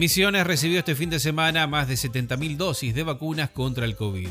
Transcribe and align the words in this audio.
Misiones 0.00 0.46
recibió 0.46 0.78
este 0.78 0.94
fin 0.94 1.10
de 1.10 1.20
semana 1.20 1.66
más 1.66 1.86
de 1.86 1.92
70.000 1.92 2.56
dosis 2.56 2.94
de 2.94 3.02
vacunas 3.02 3.50
contra 3.50 3.84
el 3.84 3.96
COVID. 3.96 4.28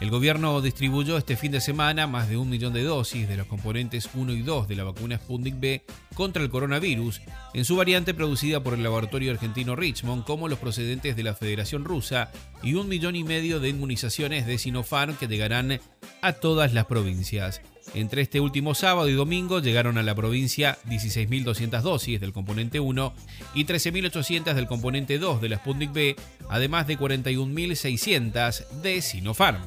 El 0.00 0.10
gobierno 0.10 0.60
distribuyó 0.60 1.18
este 1.18 1.36
fin 1.36 1.50
de 1.50 1.60
semana 1.60 2.06
más 2.06 2.28
de 2.28 2.36
un 2.36 2.48
millón 2.48 2.72
de 2.72 2.84
dosis 2.84 3.26
de 3.26 3.36
los 3.36 3.48
componentes 3.48 4.08
1 4.14 4.32
y 4.32 4.42
2 4.42 4.68
de 4.68 4.76
la 4.76 4.84
vacuna 4.84 5.16
Sputnik 5.16 5.58
B 5.58 5.82
contra 6.14 6.40
el 6.40 6.50
coronavirus, 6.50 7.20
en 7.52 7.64
su 7.64 7.74
variante 7.74 8.14
producida 8.14 8.62
por 8.62 8.74
el 8.74 8.84
laboratorio 8.84 9.32
argentino 9.32 9.74
Richmond, 9.74 10.22
como 10.22 10.46
los 10.46 10.60
procedentes 10.60 11.16
de 11.16 11.24
la 11.24 11.34
Federación 11.34 11.84
Rusa, 11.84 12.30
y 12.62 12.74
un 12.74 12.86
millón 12.86 13.16
y 13.16 13.24
medio 13.24 13.58
de 13.58 13.70
inmunizaciones 13.70 14.46
de 14.46 14.56
Sinopharm 14.56 15.16
que 15.16 15.26
llegarán 15.26 15.80
a 16.22 16.32
todas 16.34 16.72
las 16.72 16.86
provincias. 16.86 17.60
Entre 17.94 18.22
este 18.22 18.40
último 18.40 18.74
sábado 18.74 19.08
y 19.08 19.14
domingo 19.14 19.60
llegaron 19.60 19.98
a 19.98 20.02
la 20.02 20.14
provincia 20.14 20.78
16.200 20.88 21.80
dosis 21.80 22.20
del 22.20 22.32
componente 22.32 22.80
1 22.80 23.12
y 23.54 23.64
13.800 23.64 24.54
del 24.54 24.66
componente 24.66 25.18
2 25.18 25.40
de 25.40 25.48
la 25.48 25.56
Sputnik 25.56 25.92
B, 25.92 26.16
además 26.48 26.86
de 26.86 26.98
41.600 26.98 28.68
de 28.82 29.02
Sinopharm. 29.02 29.62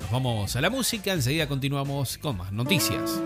Nos 0.00 0.10
vamos 0.10 0.56
a 0.56 0.60
la 0.60 0.70
música, 0.70 1.12
enseguida 1.12 1.46
continuamos 1.46 2.18
con 2.18 2.36
más 2.36 2.52
noticias. 2.52 3.20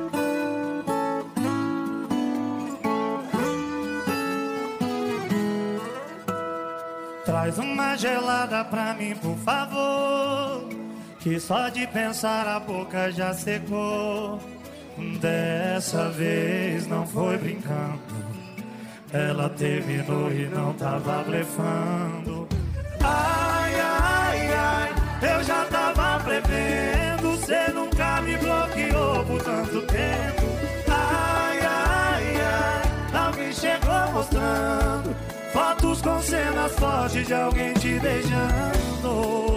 Traz 7.24 7.58
uma 7.58 7.96
gelada 7.96 8.68
pra 8.70 8.94
mim, 8.94 9.16
por 9.16 9.38
favor. 9.38 10.73
Que 11.24 11.40
só 11.40 11.70
de 11.70 11.86
pensar 11.86 12.46
a 12.46 12.60
boca 12.60 13.10
já 13.10 13.32
secou. 13.32 14.38
Dessa 15.18 16.10
vez 16.10 16.86
não 16.86 17.06
foi 17.06 17.38
brincando, 17.38 17.98
ela 19.10 19.48
terminou 19.48 20.30
e 20.30 20.46
não 20.48 20.74
tava 20.74 21.24
blefando. 21.24 22.46
Ai, 23.00 23.72
ai, 23.80 24.54
ai, 24.54 24.92
eu 25.22 25.42
já 25.44 25.64
tava 25.64 26.22
prevendo, 26.22 27.36
cê 27.38 27.72
nunca 27.72 28.20
me 28.20 28.36
bloqueou 28.36 29.24
por 29.24 29.42
tanto 29.42 29.80
tempo. 29.86 30.46
Ai, 30.86 31.58
ai, 31.58 32.36
ai, 32.36 33.26
alguém 33.26 33.52
chegou 33.52 34.12
mostrando 34.12 35.16
fotos 35.54 36.02
com 36.02 36.20
cenas 36.20 36.72
fortes 36.74 37.26
de 37.26 37.32
alguém 37.32 37.72
te 37.72 37.98
beijando. 37.98 39.53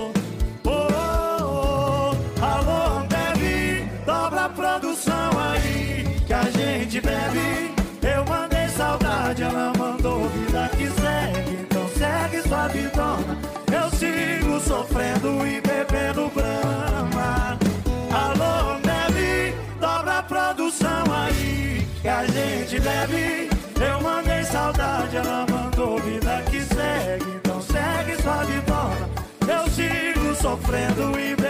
Gente 6.87 7.01
bebe. 7.01 7.75
Eu 8.01 8.25
mandei 8.25 8.67
saudade, 8.69 9.43
ela 9.43 9.73
mandou 9.77 10.29
vida 10.29 10.69
que 10.69 10.87
segue. 10.87 11.57
Então 11.61 11.87
segue 11.89 12.47
sua 12.47 12.67
vidona. 12.69 13.37
Eu 13.71 13.89
sigo 13.91 14.59
sofrendo 14.61 15.45
e 15.45 15.61
bebendo 15.61 16.31
brama. 16.33 17.59
Alô, 18.11 18.79
bebe, 18.79 19.53
dobra 19.81 20.19
a 20.19 20.23
produção 20.23 21.03
aí 21.13 21.85
que 22.01 22.07
a 22.07 22.25
gente 22.25 22.79
bebe. 22.79 23.49
Eu 23.79 24.01
mandei 24.01 24.43
saudade, 24.45 25.17
ela 25.17 25.45
mandou 25.49 25.99
vida 25.99 26.41
que 26.49 26.61
segue. 26.61 27.25
Então 27.35 27.61
segue 27.61 28.21
sua 28.21 28.43
vidona. 28.45 29.09
Eu 29.41 29.69
sigo 29.71 30.35
sofrendo 30.35 31.19
e 31.19 31.35
bebendo 31.35 31.46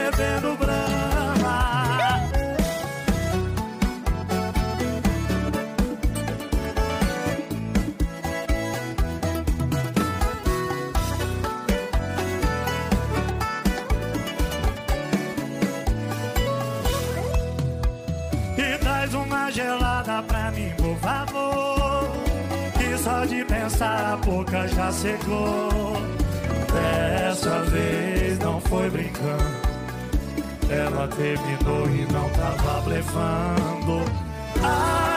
pensar 23.68 24.14
a 24.14 24.18
boca 24.18 24.66
já 24.70 24.92
secou. 24.94 25.70
Dessa 26.74 27.64
vez 27.64 28.40
não 28.40 28.62
foi 28.62 28.90
brincando. 28.90 29.44
Ela 30.70 31.08
terminou 31.10 31.86
e 31.90 32.08
não 32.12 32.30
tava 32.30 32.82
blefando. 32.82 34.06
Ai, 34.64 35.17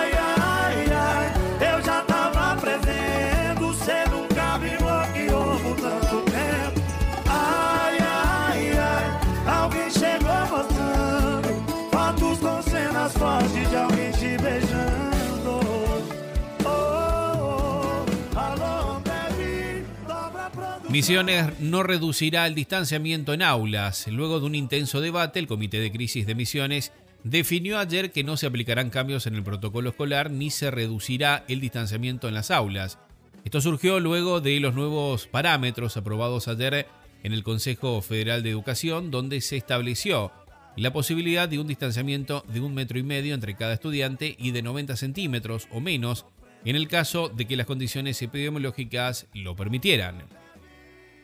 Misiones 20.91 21.61
no 21.61 21.85
reducirá 21.85 22.49
el 22.49 22.57
distanciamiento 22.57 23.33
en 23.33 23.43
aulas. 23.43 24.09
Luego 24.09 24.41
de 24.41 24.47
un 24.47 24.57
intenso 24.57 25.01
debate, 25.01 25.39
el 25.39 25.47
Comité 25.47 25.79
de 25.79 25.93
Crisis 25.93 26.27
de 26.27 26.35
Misiones 26.35 26.91
definió 27.23 27.79
ayer 27.79 28.11
que 28.11 28.25
no 28.25 28.37
se 28.37 28.47
aplicarán 28.47 28.91
cambios 28.91 29.29
en 29.29 29.37
el 29.37 29.45
protocolo 29.45 29.91
escolar 29.91 30.33
ni 30.33 30.51
se 30.51 30.69
reducirá 30.73 31.45
el 31.47 31.61
distanciamiento 31.61 32.27
en 32.27 32.35
las 32.35 32.51
aulas. 32.51 32.99
Esto 33.45 33.61
surgió 33.61 34.01
luego 34.01 34.41
de 34.41 34.59
los 34.59 34.75
nuevos 34.75 35.29
parámetros 35.29 35.97
aprobados 35.97 36.49
ayer 36.49 36.89
en 37.23 37.33
el 37.33 37.45
Consejo 37.45 38.03
Federal 38.03 38.43
de 38.43 38.51
Educación, 38.51 39.13
donde 39.13 39.41
se 39.43 39.59
estableció 39.59 40.33
la 40.77 40.93
posibilidad 40.93 41.49
de 41.49 41.61
un 41.61 41.69
distanciamiento 41.69 42.45
de 42.53 42.61
un 42.61 42.75
metro 42.75 42.99
y 42.99 43.05
medio 43.05 43.37
entre 43.37 43.55
cada 43.55 43.75
estudiante 43.75 44.35
y 44.37 44.51
de 44.51 44.63
90 44.63 44.97
centímetros 44.97 45.69
o 45.71 45.79
menos 45.79 46.27
en 46.65 46.75
el 46.75 46.89
caso 46.89 47.29
de 47.29 47.47
que 47.47 47.57
las 47.57 47.67
condiciones 47.67 48.21
epidemiológicas 48.23 49.29
lo 49.35 49.55
permitieran. 49.55 50.40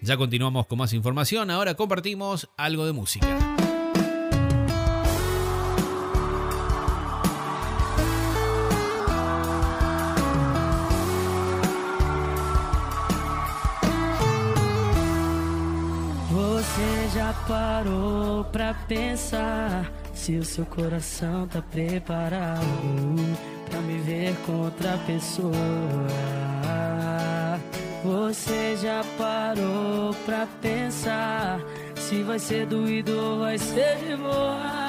Ya 0.01 0.17
continuamos 0.17 0.67
con 0.67 0.79
más 0.79 0.93
información, 0.93 1.51
ahora 1.51 1.75
compartimos 1.75 2.49
algo 2.57 2.87
de 2.87 2.93
música. 2.93 3.27
Você 16.31 17.09
já 17.15 17.33
parou 17.49 18.45
pra 18.45 18.75
pensar 18.87 19.91
se 20.13 20.37
o 20.37 20.45
seu 20.45 20.67
coração 20.67 21.47
tá 21.49 21.63
preparado 21.63 22.61
pra 23.71 23.81
me 23.81 23.99
ver 23.99 24.35
com 24.45 24.65
outra 24.65 24.99
pessoa? 25.07 26.56
Você 28.05 28.77
já 28.77 29.03
parou 29.19 30.15
pra 30.25 30.47
pensar 30.61 31.61
se 31.97 32.23
vai 32.23 32.39
ser 32.39 32.67
doído 32.67 33.19
ou 33.19 33.39
vai 33.41 33.59
ser 33.59 33.97
de 33.99 34.17
boa? 34.17 34.87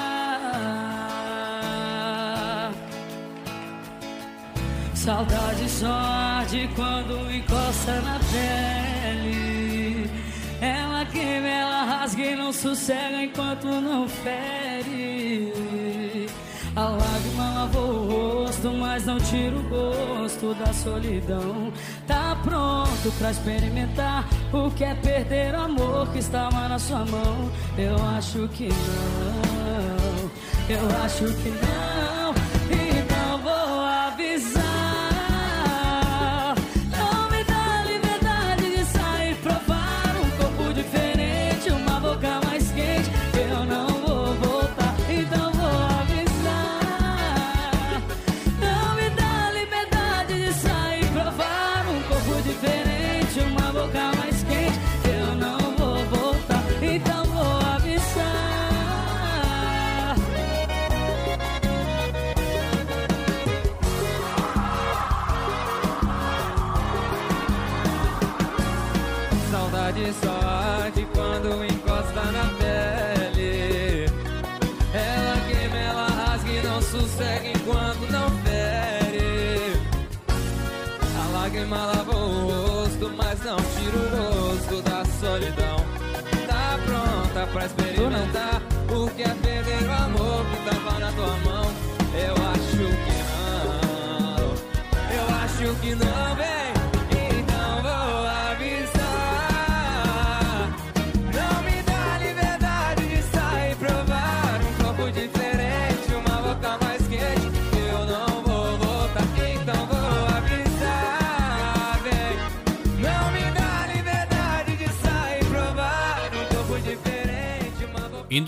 Saudade 4.94 5.68
só 5.70 5.90
arde 5.90 6.68
quando 6.76 7.30
encosta 7.34 8.00
na 8.02 8.20
pele. 8.30 10.10
Ela 10.60 11.06
queima, 11.06 11.48
ela 11.48 11.84
rasga 11.84 12.22
e 12.22 12.36
não 12.36 12.52
sossega 12.52 13.22
enquanto 13.22 13.66
não 13.66 14.08
fere. 14.08 15.67
A 16.78 16.90
lágrima 16.90 17.54
lavou 17.54 17.90
o 17.90 18.44
rosto, 18.44 18.70
mas 18.70 19.04
não 19.04 19.18
tira 19.18 19.56
o 19.56 19.62
gosto 19.64 20.54
da 20.54 20.72
solidão. 20.72 21.72
Tá 22.06 22.38
pronto 22.40 23.10
pra 23.18 23.32
experimentar 23.32 24.24
o 24.52 24.70
que 24.70 24.84
é 24.84 24.94
perder 24.94 25.56
o 25.56 25.60
amor 25.62 26.06
que 26.12 26.20
estava 26.20 26.68
na 26.68 26.78
sua 26.78 27.04
mão? 27.04 27.50
Eu 27.76 27.96
acho 28.16 28.46
que 28.50 28.68
não, 28.68 30.30
eu 30.68 31.04
acho 31.04 31.24
que 31.42 31.48
não. 31.48 32.27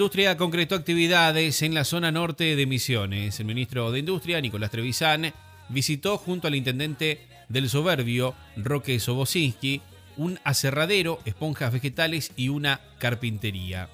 Industria 0.00 0.38
concretó 0.38 0.76
actividades 0.76 1.60
en 1.60 1.74
la 1.74 1.84
zona 1.84 2.10
norte 2.10 2.56
de 2.56 2.64
Misiones. 2.64 3.38
El 3.38 3.44
ministro 3.44 3.92
de 3.92 3.98
Industria, 3.98 4.40
Nicolás 4.40 4.70
Trevisan, 4.70 5.34
visitó 5.68 6.16
junto 6.16 6.48
al 6.48 6.54
intendente 6.54 7.28
del 7.50 7.68
Soberbio, 7.68 8.34
Roque 8.56 8.98
Sobosinski, 8.98 9.82
un 10.16 10.38
aserradero, 10.42 11.18
esponjas 11.26 11.70
vegetales 11.74 12.32
y 12.34 12.48
una 12.48 12.80
carpintería. 12.98 13.90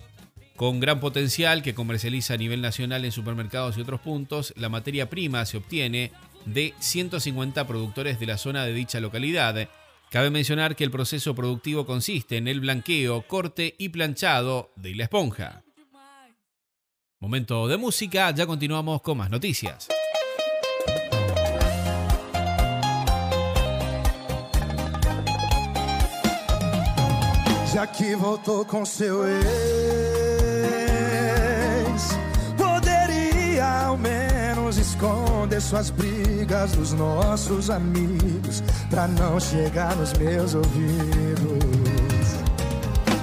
Con 0.55 0.79
gran 0.79 1.01
potencial 1.01 1.65
que 1.65 1.75
comercializa 1.75 2.35
a 2.35 2.39
nivel 2.39 2.63
nacional 2.63 3.05
en 3.05 3.11
supermercados 3.11 3.77
y 3.77 3.81
otros 3.81 4.01
puntos, 4.01 4.55
la 4.57 4.69
materia 4.69 5.11
prima 5.11 5.45
se 5.45 5.57
obtiene 5.57 6.13
de 6.45 6.73
150 6.79 7.67
productores 7.67 8.21
de 8.21 8.27
la 8.27 8.39
zona 8.39 8.65
de 8.65 8.75
dicha 8.75 9.01
localidad. 9.01 9.69
Cabe 10.13 10.31
mencionar 10.31 10.77
que 10.77 10.85
el 10.85 10.93
proceso 10.93 11.35
productivo 11.35 11.85
consiste 11.85 12.37
en 12.37 12.47
el 12.47 12.61
blanqueo, 12.61 13.23
corte 13.27 13.75
y 13.77 13.89
planchado 13.89 14.71
de 14.77 14.95
la 14.95 15.03
esponja. 15.03 15.66
Momento 17.19 17.67
de 17.67 17.79
música, 17.79 18.31
ya 18.31 18.47
continuamos 18.47 19.01
con 19.01 19.17
más 19.17 19.31
noticias. 19.31 19.89
Já 27.73 27.87
que 27.87 28.15
voltou 28.17 28.67
com 28.67 28.85
seu 28.85 29.27
ex, 29.27 29.47
poderia 32.59 33.87
ao 33.87 33.97
menos 33.97 34.77
esconder 34.77 35.63
suas 35.63 35.89
brigas 35.89 36.73
dos 36.73 36.93
nossos 36.93 37.71
amigos, 37.71 38.63
pra 38.91 39.09
não 39.09 39.41
chegar 39.41 39.97
nos 39.97 40.13
meus 40.13 40.55
ouvidos. 40.55 41.57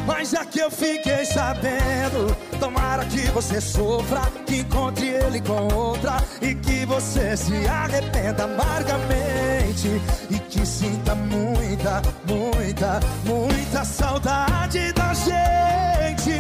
Mas 0.07 0.31
já 0.31 0.44
que 0.46 0.60
eu 0.60 0.72
fiquei 0.72 1.25
sabendo, 1.25 2.36
tomara 2.63 3.04
que 3.06 3.30
você 3.31 3.60
sofra, 3.60 4.21
que 4.45 4.60
encontre 4.60 5.10
ele 5.10 5.42
com 5.42 5.68
outra 5.75 6.24
e 6.42 6.56
que 6.56 6.86
você 6.86 7.36
se 7.36 7.68
arrependa 7.68 8.45
amargamente 8.45 10.01
e 10.30 10.39
que 10.39 10.65
sinta 10.65 11.13
muita, 11.13 12.01
muita, 12.25 13.01
muita 13.25 13.83
saudade 13.83 14.94
da 14.94 15.13
gente. 15.13 16.39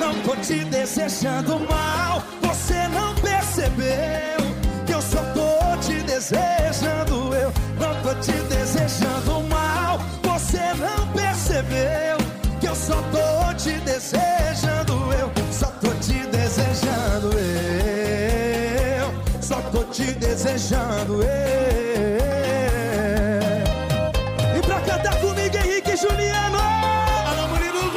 Não 0.00 0.20
tô 0.24 0.34
te 0.42 0.64
desejando 0.64 1.60
mal, 1.60 2.20
você 2.42 2.88
não 2.88 3.14
percebeu 3.14 4.38
que 4.84 4.94
eu 4.94 5.00
só 5.00 5.22
tô 5.32 5.76
te 5.80 6.02
desejando. 6.02 7.36
Eu 7.36 7.52
não 7.78 8.02
tô 8.02 8.14
te 8.20 8.32
desejando 8.32 9.44
mal, 9.48 10.00
você 10.24 10.74
não 10.74 11.06
percebeu 11.12 12.07
Te 19.98 20.12
desejando. 20.12 21.24
Eu. 21.24 21.28
E 24.56 24.60
pra 24.64 24.80
cantar 24.82 25.16
comigo, 25.16 25.56
Henrique 25.56 25.90
e 25.90 25.96
Juliano. 25.96 26.56
Alô, 26.56 27.48
Murilo. 27.48 27.90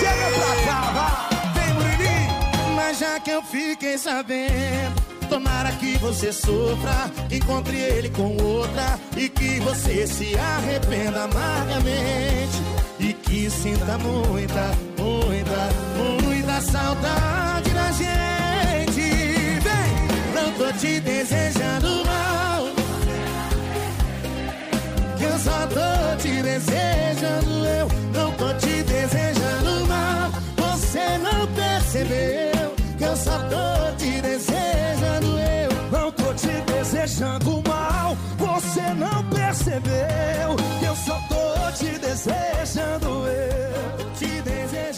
Chega 0.00 0.32
pra 0.34 0.56
cá, 0.66 0.80
vai. 0.90 1.12
Vem, 1.54 1.70
Murilinho. 1.74 2.74
Mas 2.74 2.98
já 2.98 3.20
que 3.20 3.30
eu 3.30 3.40
fiquei 3.40 3.96
sabendo, 3.96 5.00
tomara 5.28 5.70
que 5.70 5.96
você 5.98 6.32
sofra, 6.32 7.08
que 7.28 7.36
encontre 7.36 7.76
ele 7.76 8.10
com 8.10 8.36
outra 8.42 8.98
e 9.16 9.28
que 9.28 9.60
você 9.60 10.08
se 10.08 10.36
arrependa 10.36 11.22
amargamente 11.22 12.60
e 12.98 13.12
que 13.12 13.48
sinta 13.48 13.96
muita, 13.98 14.72
muita, 14.98 15.70
muita 16.20 16.60
saudade 16.60 17.70
da 17.70 17.92
gente. 17.92 18.33
Tô 20.64 20.72
te 20.72 20.98
desejando 20.98 22.06
mal. 22.06 22.64
Que 25.18 25.24
eu 25.24 25.38
só 25.38 25.66
tô 25.66 26.16
te 26.16 26.40
desejando, 26.40 27.66
eu 27.66 27.88
não 28.14 28.32
tô 28.32 28.54
te 28.54 28.82
desejando 28.82 29.86
mal. 29.86 30.30
Você 30.56 31.18
não 31.18 31.46
percebeu 31.48 32.74
que 32.96 33.04
eu 33.04 33.14
só 33.14 33.38
tô 33.40 33.96
te 33.98 34.22
desejando, 34.22 35.38
eu 35.38 35.98
não 35.98 36.10
tô 36.12 36.32
te 36.32 36.62
desejando 36.72 37.62
mal. 37.68 38.16
Você 38.38 38.94
não 38.94 39.22
percebeu 39.24 40.56
que 40.80 40.84
eu 40.86 40.96
só 40.96 41.20
tô 41.28 41.72
te 41.72 41.98
desejando, 41.98 43.26
eu 43.26 44.12
te 44.14 44.40
desejando 44.40 44.93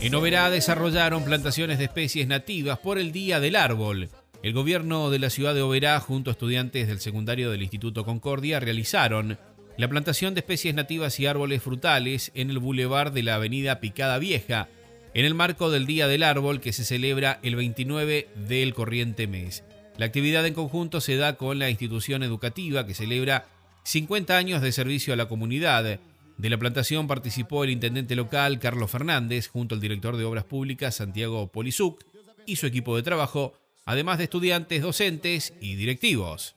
En 0.00 0.14
Oberá 0.14 0.48
desarrollaron 0.48 1.24
plantaciones 1.24 1.78
de 1.78 1.86
especies 1.86 2.28
nativas 2.28 2.78
por 2.78 2.98
el 2.98 3.10
Día 3.10 3.40
del 3.40 3.56
Árbol. 3.56 4.08
El 4.44 4.52
gobierno 4.52 5.10
de 5.10 5.18
la 5.18 5.28
ciudad 5.28 5.56
de 5.56 5.62
Oberá, 5.62 5.98
junto 5.98 6.30
a 6.30 6.32
estudiantes 6.32 6.86
del 6.86 7.00
secundario 7.00 7.50
del 7.50 7.62
Instituto 7.62 8.04
Concordia, 8.04 8.60
realizaron 8.60 9.38
la 9.76 9.88
plantación 9.88 10.34
de 10.34 10.40
especies 10.40 10.72
nativas 10.72 11.18
y 11.18 11.26
árboles 11.26 11.62
frutales 11.62 12.30
en 12.36 12.50
el 12.50 12.60
bulevar 12.60 13.12
de 13.12 13.24
la 13.24 13.34
avenida 13.34 13.80
Picada 13.80 14.18
Vieja, 14.18 14.68
en 15.14 15.24
el 15.24 15.34
marco 15.34 15.68
del 15.68 15.84
Día 15.84 16.06
del 16.06 16.22
Árbol 16.22 16.60
que 16.60 16.72
se 16.72 16.84
celebra 16.84 17.40
el 17.42 17.56
29 17.56 18.28
del 18.46 18.74
corriente 18.74 19.26
mes. 19.26 19.64
La 19.96 20.06
actividad 20.06 20.46
en 20.46 20.54
conjunto 20.54 21.00
se 21.00 21.16
da 21.16 21.34
con 21.34 21.58
la 21.58 21.70
institución 21.70 22.22
educativa 22.22 22.86
que 22.86 22.94
celebra 22.94 23.46
50 23.82 24.36
años 24.36 24.62
de 24.62 24.70
servicio 24.70 25.12
a 25.12 25.16
la 25.16 25.26
comunidad. 25.26 25.98
De 26.38 26.48
la 26.48 26.56
plantación 26.56 27.08
participó 27.08 27.64
el 27.64 27.70
intendente 27.70 28.14
local 28.14 28.60
Carlos 28.60 28.90
Fernández 28.90 29.48
junto 29.48 29.74
al 29.74 29.80
director 29.80 30.16
de 30.16 30.24
Obras 30.24 30.44
Públicas 30.44 30.94
Santiago 30.94 31.48
Polizuc 31.48 32.04
y 32.46 32.56
su 32.56 32.66
equipo 32.66 32.94
de 32.94 33.02
trabajo, 33.02 33.54
además 33.84 34.18
de 34.18 34.24
estudiantes, 34.24 34.80
docentes 34.80 35.52
y 35.60 35.74
directivos. 35.74 36.54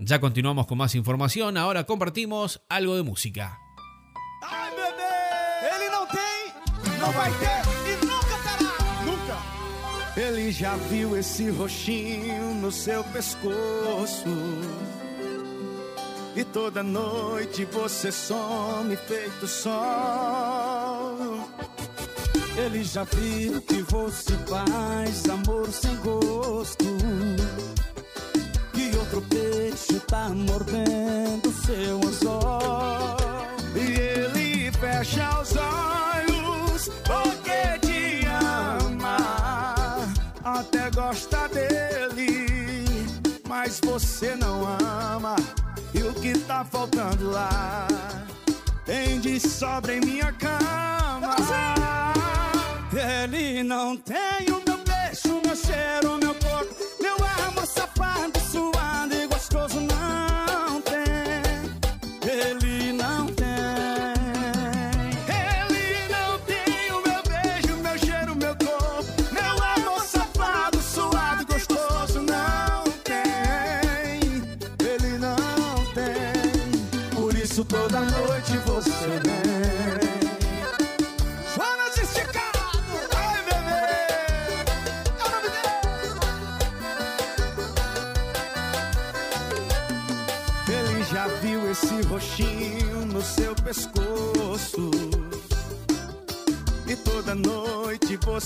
Ya 0.00 0.20
continuamos 0.20 0.66
con 0.66 0.78
más 0.78 0.94
información, 0.94 1.58
ahora 1.58 1.84
compartimos 1.84 2.62
algo 2.70 2.96
de 2.96 3.02
música. 3.02 3.58
E 7.84 7.96
nunca! 8.02 8.34
Nunca! 9.04 9.54
Ele 10.16 10.50
já 10.50 10.76
viu 10.76 11.16
esse 11.16 11.50
roxinho 11.50 12.54
no 12.54 12.72
seu 12.72 13.04
pescoço. 13.04 14.30
E 16.36 16.42
toda 16.42 16.82
noite 16.82 17.64
você 17.66 18.10
some 18.10 18.96
feito 18.96 19.46
sol. 19.46 21.16
Ele 22.56 22.82
já 22.82 23.04
viu 23.04 23.62
que 23.62 23.82
você 23.82 24.36
faz 24.38 25.28
amor 25.28 25.70
sem 25.70 25.94
gosto. 25.96 26.84
Que 28.72 28.96
outro 28.96 29.22
peixe 29.22 30.00
tá 30.08 30.28
mordendo 30.30 31.52
seu 31.64 31.98
anzol. 31.98 33.16
E 33.76 34.00
ele 34.00 34.72
fecha 34.72 35.40
os 35.40 35.52
olhos 35.56 36.88
porque 37.04 37.78
te 37.86 38.26
ama. 38.26 39.18
Até 40.42 40.90
gosta 40.90 41.48
dele, 41.48 42.48
mas 43.48 43.80
você 43.84 44.34
não 44.34 44.66
ama. 44.66 45.36
Que 46.24 46.32
tá 46.38 46.64
faltando 46.64 47.32
lá? 47.32 47.86
Tem 48.86 49.20
de 49.20 49.38
sobra 49.38 49.94
em 49.94 50.00
minha 50.00 50.32
cama. 50.32 51.36
Ele 52.94 53.62
não 53.62 53.94
tem 53.94 54.46
o 54.48 54.62
meu 54.66 54.78
beijo, 54.78 55.42
meu 55.44 55.54
cheiro, 55.54 56.16
meu 56.16 56.34
corpo, 56.36 56.74
meu 56.98 57.16
amor 57.46 57.66
safado, 57.66 58.40
suado 58.50 59.14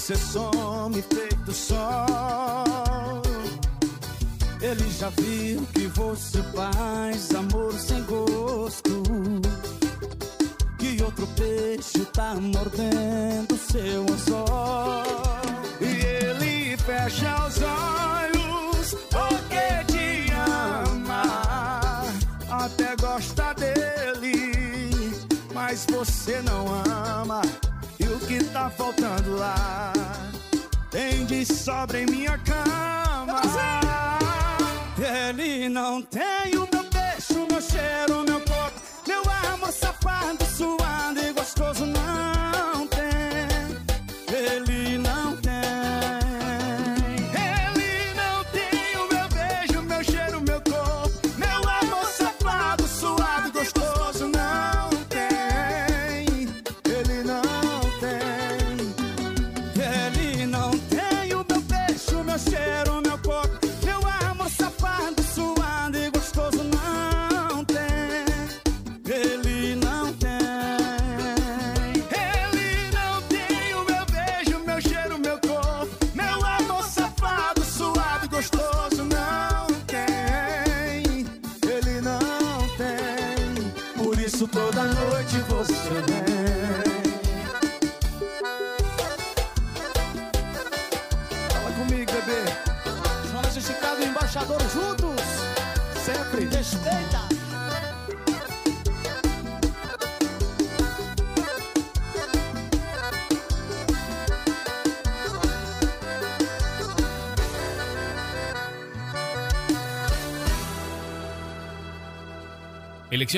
você 0.09 0.17
some 0.17 1.03
feito 1.03 1.53
sol. 1.53 3.23
Ele 4.63 4.91
já 4.91 5.11
viu 5.11 5.67
que 5.75 5.87
você 5.89 6.43
faz 6.45 7.35
amor 7.35 7.75
sem 7.75 8.03
gosto. 8.05 9.03
Que 10.79 11.03
outro 11.03 11.27
peixe 11.37 12.07
tá 12.07 12.35
mordendo 12.37 13.55
seu 13.59 14.03
anzol. 14.11 15.05
E 15.79 16.25
ele 16.25 16.77
fecha 16.79 17.47
os 17.47 17.59
olhos 17.61 18.95
porque 19.11 19.93
te 19.93 20.33
ama. 20.33 21.23
Até 22.49 22.97
gosta 22.97 23.53
dele, 23.53 25.13
mas 25.53 25.87
você 25.91 26.41
não 26.41 26.67
ama. 26.97 27.43
Tá 28.53 28.71
faltando 28.71 29.37
lá? 29.37 29.93
Tem 30.91 31.25
de 31.27 31.45
sobra 31.45 32.01
em 32.01 32.07
minha 32.07 32.39
cama. 32.39 33.43
Ele 34.99 35.69
não 35.69 36.03
tem 36.03 36.57
o 36.57 36.69
meu 36.73 36.85
beijo, 36.85 37.47
meu 37.51 37.61
cheiro, 37.61 38.25
meu 38.25 38.41
corpo, 38.41 38.81
meu 39.07 39.23
amor 39.53 39.71
safado, 39.71 40.45
suado 40.45 40.78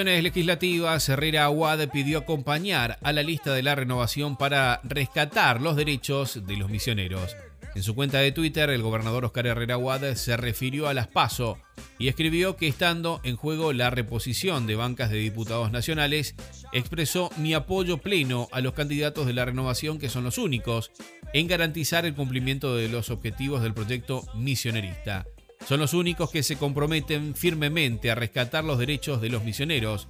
Elecciones 0.00 0.25
legislativas, 0.25 1.09
Herrera 1.11 1.45
Aguad 1.45 1.87
pidió 1.90 2.21
acompañar 2.21 2.99
a 3.02 3.12
la 3.12 3.23
lista 3.23 3.52
de 3.52 3.62
la 3.62 3.75
renovación 3.75 4.35
para 4.35 4.80
rescatar 4.83 5.61
los 5.61 5.76
derechos 5.76 6.47
de 6.47 6.57
los 6.57 6.71
misioneros. 6.71 7.37
En 7.75 7.83
su 7.83 7.95
cuenta 7.95 8.16
de 8.16 8.33
Twitter, 8.33 8.71
el 8.71 8.80
gobernador 8.80 9.26
Oscar 9.26 9.47
Herrera 9.47 9.75
Aguad 9.75 10.14
se 10.14 10.38
refirió 10.38 10.88
a 10.88 10.95
las 10.95 11.09
PASO 11.09 11.59
y 11.99 12.09
escribió 12.09 12.57
que 12.57 12.66
estando 12.66 13.21
en 13.25 13.37
juego 13.37 13.75
la 13.75 13.90
reposición 13.90 14.66
de 14.66 14.76
bancas 14.76 15.11
de 15.11 15.19
diputados 15.19 15.71
nacionales, 15.71 16.35
expresó 16.73 17.28
mi 17.37 17.52
apoyo 17.52 17.99
pleno 17.99 18.49
a 18.52 18.62
los 18.62 18.73
candidatos 18.73 19.26
de 19.26 19.35
la 19.35 19.45
renovación 19.45 19.99
que 19.99 20.09
son 20.09 20.25
los 20.25 20.38
únicos 20.38 20.92
en 21.35 21.47
garantizar 21.47 22.07
el 22.07 22.14
cumplimiento 22.14 22.75
de 22.75 22.88
los 22.88 23.11
objetivos 23.11 23.61
del 23.62 23.75
proyecto 23.75 24.25
misionerista. 24.35 25.26
Son 25.67 25.79
los 25.79 25.95
únicos 25.95 26.31
que 26.31 26.43
se 26.43 26.57
comprometen 26.57 27.35
firmemente 27.35 28.11
a 28.11 28.14
rescatar 28.14 28.64
los 28.64 28.79
derechos 28.79 29.21
de 29.21 29.29
los 29.29 29.45
misioneros. 29.45 30.09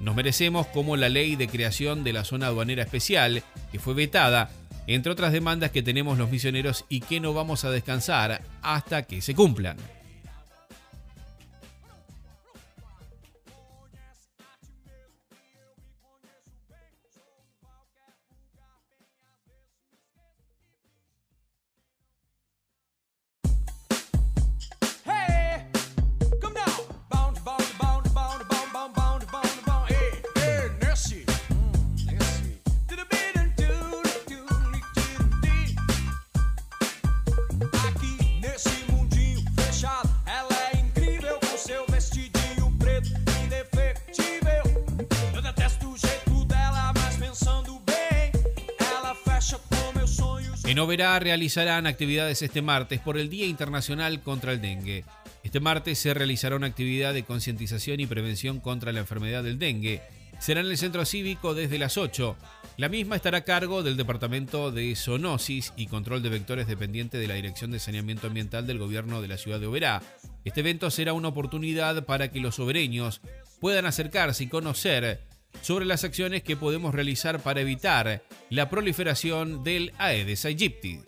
Nos 0.00 0.14
merecemos 0.14 0.66
como 0.68 0.96
la 0.96 1.08
ley 1.08 1.36
de 1.36 1.48
creación 1.48 2.02
de 2.02 2.12
la 2.12 2.24
zona 2.24 2.46
aduanera 2.46 2.82
especial, 2.82 3.42
que 3.70 3.78
fue 3.78 3.94
vetada, 3.94 4.50
entre 4.86 5.12
otras 5.12 5.32
demandas 5.32 5.70
que 5.70 5.82
tenemos 5.82 6.18
los 6.18 6.30
misioneros 6.30 6.84
y 6.88 7.00
que 7.00 7.20
no 7.20 7.34
vamos 7.34 7.64
a 7.64 7.70
descansar 7.70 8.42
hasta 8.62 9.02
que 9.04 9.20
se 9.20 9.34
cumplan. 9.34 9.76
En 50.72 50.78
Oberá 50.78 51.18
realizarán 51.18 51.86
actividades 51.86 52.40
este 52.40 52.62
martes 52.62 52.98
por 52.98 53.18
el 53.18 53.28
Día 53.28 53.44
Internacional 53.44 54.22
contra 54.22 54.52
el 54.52 54.62
Dengue. 54.62 55.04
Este 55.42 55.60
martes 55.60 55.98
se 55.98 56.14
realizará 56.14 56.56
una 56.56 56.68
actividad 56.68 57.12
de 57.12 57.24
concientización 57.24 58.00
y 58.00 58.06
prevención 58.06 58.58
contra 58.58 58.90
la 58.90 59.00
enfermedad 59.00 59.44
del 59.44 59.58
dengue. 59.58 60.00
Será 60.38 60.62
en 60.62 60.68
el 60.68 60.78
centro 60.78 61.04
cívico 61.04 61.52
desde 61.52 61.78
las 61.78 61.98
8. 61.98 62.38
La 62.78 62.88
misma 62.88 63.16
estará 63.16 63.36
a 63.36 63.44
cargo 63.44 63.82
del 63.82 63.98
Departamento 63.98 64.70
de 64.70 64.96
Zoonosis 64.96 65.74
y 65.76 65.88
Control 65.88 66.22
de 66.22 66.30
Vectores 66.30 66.66
dependiente 66.66 67.18
de 67.18 67.28
la 67.28 67.34
Dirección 67.34 67.70
de 67.70 67.78
Saneamiento 67.78 68.28
Ambiental 68.28 68.66
del 68.66 68.78
Gobierno 68.78 69.20
de 69.20 69.28
la 69.28 69.36
ciudad 69.36 69.60
de 69.60 69.66
Oberá. 69.66 70.00
Este 70.46 70.60
evento 70.60 70.90
será 70.90 71.12
una 71.12 71.28
oportunidad 71.28 72.06
para 72.06 72.32
que 72.32 72.40
los 72.40 72.58
obereños 72.58 73.20
puedan 73.60 73.84
acercarse 73.84 74.44
y 74.44 74.46
conocer 74.46 75.20
sobre 75.60 75.84
las 75.84 76.04
acciones 76.04 76.42
que 76.42 76.56
podemos 76.56 76.94
realizar 76.94 77.40
para 77.40 77.60
evitar 77.60 78.22
la 78.50 78.70
proliferación 78.70 79.62
del 79.62 79.92
Aedes 79.98 80.44
aegypti. 80.44 81.00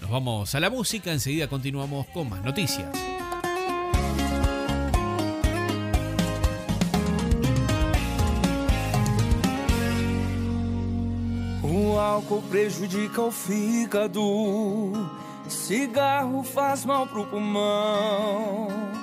Nos 0.00 0.10
vamos 0.10 0.54
a 0.54 0.60
la 0.60 0.70
música, 0.70 1.12
enseguida 1.12 1.48
continuamos 1.48 2.06
con 2.08 2.30
más 2.30 2.42
noticias. 2.42 2.88
O 11.62 12.00
álcool 12.00 12.42
prejudica 12.50 13.20
o 13.20 13.30
fígado, 13.30 15.10
cigarro 15.48 16.42
faz 16.42 16.86
mal 16.86 17.06
pro 17.06 17.26
pulmão. 17.26 18.99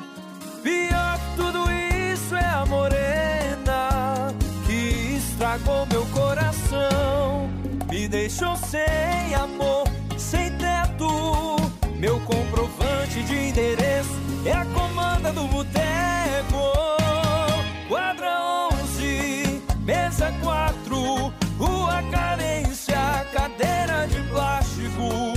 Coração. 6.67 7.49
Me 7.89 8.07
deixou 8.07 8.55
sem 8.55 9.33
amor, 9.35 9.87
sem 10.17 10.51
teto. 10.57 11.55
Meu 11.95 12.19
comprovante 12.21 13.23
de 13.23 13.49
endereço 13.49 14.11
é 14.45 14.51
a 14.51 14.65
comanda 14.65 15.31
do 15.31 15.43
boteco. 15.47 16.73
Quadra 17.87 18.69
11, 18.73 19.61
mesa 19.79 20.31
4, 20.41 21.33
rua 21.57 22.03
carência, 22.11 23.25
cadeira 23.33 24.07
de 24.07 24.21
plástico. 24.29 25.36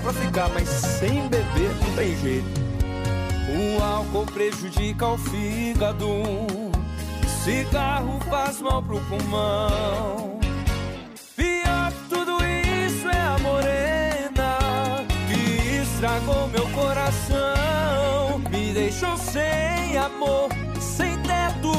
Pra 0.00 0.12
ficar, 0.12 0.48
mas 0.50 0.68
sem 0.68 1.28
beber 1.28 1.70
não 1.80 1.94
tem 1.94 2.16
jeito. 2.16 2.60
O 3.50 3.82
álcool 3.82 4.26
prejudica 4.26 5.06
o 5.06 5.18
fígado, 5.18 6.06
cigarro 7.44 8.20
faz 8.28 8.60
mal 8.60 8.82
pro 8.82 9.00
pulmão. 9.00 10.38
Pior 11.36 11.92
que 11.92 12.08
tudo 12.08 12.38
isso 12.44 13.08
é 13.08 13.20
a 13.20 13.38
morena 13.38 14.58
que 15.28 15.82
estragou 15.82 16.48
meu 16.48 16.68
coração, 16.70 18.38
me 18.50 18.72
deixou 18.72 19.16
sem 19.16 19.96
amor, 19.96 20.48
sem 20.80 21.16
teto. 21.22 21.72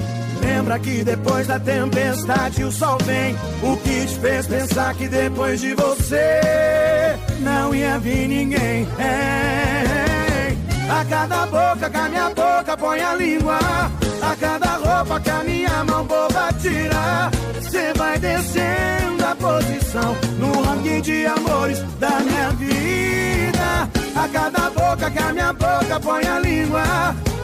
Lembra 0.41 0.77
que 0.77 1.03
depois 1.03 1.47
da 1.47 1.59
tempestade 1.59 2.63
o 2.63 2.71
sol 2.71 2.97
vem. 3.05 3.36
O 3.62 3.77
que 3.77 4.05
te 4.05 4.19
fez 4.19 4.45
pensar 4.45 4.93
que 4.93 5.07
depois 5.07 5.62
de 5.62 5.73
você 5.73 7.17
não 7.39 7.73
ia 7.73 7.97
vir 7.99 8.27
ninguém? 8.27 8.88
É, 8.99 10.53
a 10.89 11.05
cada 11.05 11.45
boca 11.45 11.89
que 11.89 11.97
a 11.97 12.09
minha 12.09 12.29
boca 12.29 12.77
põe 12.77 12.99
a 12.99 13.15
língua. 13.15 13.59
A 14.34 14.36
cada 14.36 14.78
roupa 14.78 15.19
que 15.19 15.30
a 15.30 15.43
minha 15.43 15.84
mão 15.84 16.04
boba 16.06 16.52
tira. 16.60 17.30
Cê 17.69 17.93
vai 17.96 18.17
descendo 18.17 19.24
a 19.24 19.36
posição 19.36 20.15
no 20.39 20.63
ranking 20.63 21.02
de 21.02 21.28
amores 21.28 21.84
da 22.00 22.19
minha 22.22 22.50
vida. 22.54 23.88
A 24.15 24.28
cada 24.28 24.72
boca 24.72 25.12
que 25.12 25.19
a 25.19 25.34
minha 25.34 25.54
boca 25.54 26.00
põe 26.02 26.26
a 26.26 26.39
língua. 26.39 26.82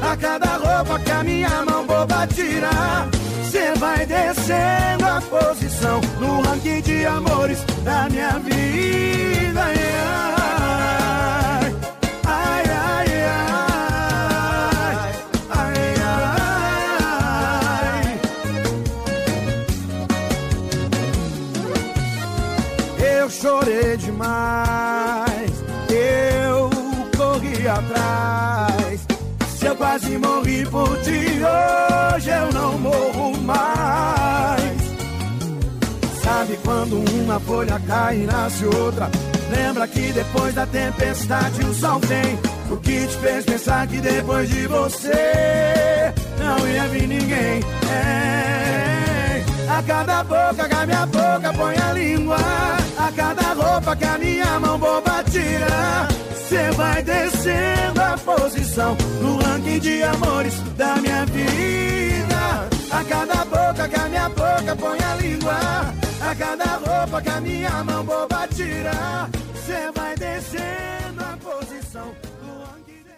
A 0.01 0.17
cada 0.17 0.57
roupa 0.57 0.99
que 0.99 1.11
a 1.11 1.23
minha 1.23 1.63
mão 1.63 1.85
boba 1.85 2.25
tira. 2.25 2.71
Cê 3.51 3.71
vai 3.77 4.03
descendo 4.07 5.05
a 5.05 5.21
posição 5.21 6.01
no 6.19 6.41
ranking 6.41 6.81
de 6.81 7.05
amores 7.05 7.63
da 7.83 8.09
minha 8.09 8.31
vida. 8.39 9.61
Ai, 9.61 10.58
quase 29.99 30.17
morri 30.17 30.65
por 30.65 31.01
ti, 31.01 31.41
hoje 32.15 32.29
eu 32.29 32.51
não 32.53 32.77
morro 32.79 33.37
mais. 33.41 34.79
Sabe 36.23 36.57
quando 36.63 37.03
uma 37.21 37.39
folha 37.39 37.79
cai 37.85 38.21
e 38.21 38.25
nasce 38.25 38.65
outra? 38.65 39.09
Lembra 39.51 39.87
que 39.87 40.11
depois 40.13 40.53
da 40.53 40.65
tempestade 40.65 41.63
o 41.65 41.73
sol 41.73 41.99
vem. 41.99 42.39
O 42.71 42.77
que 42.77 43.07
te 43.07 43.17
fez 43.17 43.45
pensar 43.45 43.87
que 43.87 43.97
depois 43.97 44.49
de 44.49 44.67
você 44.67 46.13
não 46.37 46.67
ia 46.67 46.87
vir 46.87 47.07
ninguém? 47.07 47.59
É, 47.91 49.43
a 49.69 49.83
cada 49.83 50.23
boca 50.23 50.69
que 50.69 50.75
a 50.75 50.85
minha 50.85 51.05
boca 51.07 51.53
põe 51.57 51.75
a 51.77 51.93
língua, 51.93 52.37
a 52.97 53.11
cada 53.11 53.53
roupa 53.53 53.95
que 53.95 54.05
a 54.05 54.17
minha 54.17 54.59
mão 54.59 54.77
boba 54.77 55.23
tira. 55.31 56.18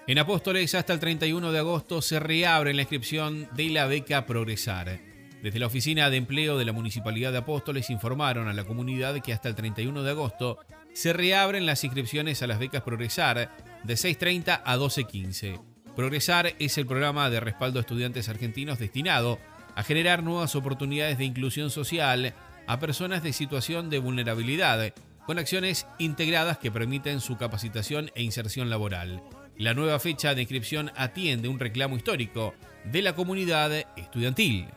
En 0.07 0.19
Apóstoles, 0.19 0.75
hasta 0.75 0.93
el 0.93 0.99
31 0.99 1.51
de 1.51 1.59
agosto 1.59 2.01
se 2.01 2.19
reabre 2.19 2.73
la 2.73 2.81
inscripción 2.81 3.47
de 3.53 3.69
la 3.69 3.85
beca 3.85 4.25
Progresar. 4.25 4.99
Desde 5.41 5.57
la 5.57 5.67
Oficina 5.67 6.09
de 6.09 6.17
Empleo 6.17 6.57
de 6.57 6.65
la 6.65 6.73
Municipalidad 6.73 7.31
de 7.31 7.39
Apóstoles 7.39 7.89
informaron 7.89 8.47
a 8.47 8.53
la 8.53 8.65
comunidad 8.65 9.21
que 9.21 9.33
hasta 9.33 9.49
el 9.49 9.55
31 9.55 10.03
de 10.03 10.11
agosto 10.11 10.59
se 10.93 11.13
reabren 11.13 11.65
las 11.65 11.83
inscripciones 11.83 12.41
a 12.41 12.47
las 12.47 12.59
becas 12.59 12.83
Progresar 12.83 13.51
de 13.83 13.93
6.30 13.93 14.61
a 14.63 14.77
12.15. 14.77 15.61
Progresar 15.95 16.53
es 16.59 16.77
el 16.77 16.85
programa 16.85 17.29
de 17.29 17.39
respaldo 17.39 17.79
a 17.79 17.81
estudiantes 17.81 18.29
argentinos 18.29 18.79
destinado 18.79 19.39
a 19.75 19.83
generar 19.83 20.23
nuevas 20.23 20.55
oportunidades 20.55 21.17
de 21.17 21.25
inclusión 21.25 21.69
social 21.69 22.33
a 22.67 22.79
personas 22.79 23.23
de 23.23 23.33
situación 23.33 23.89
de 23.89 23.99
vulnerabilidad, 23.99 24.93
con 25.25 25.39
acciones 25.39 25.85
integradas 25.97 26.57
que 26.57 26.71
permiten 26.71 27.21
su 27.21 27.37
capacitación 27.37 28.11
e 28.15 28.23
inserción 28.23 28.69
laboral. 28.69 29.21
La 29.57 29.73
nueva 29.73 29.99
fecha 29.99 30.33
de 30.33 30.41
inscripción 30.41 30.91
atiende 30.95 31.47
un 31.47 31.59
reclamo 31.59 31.95
histórico 31.95 32.53
de 32.85 33.01
la 33.01 33.13
comunidad 33.13 33.71
estudiantil. 33.95 34.67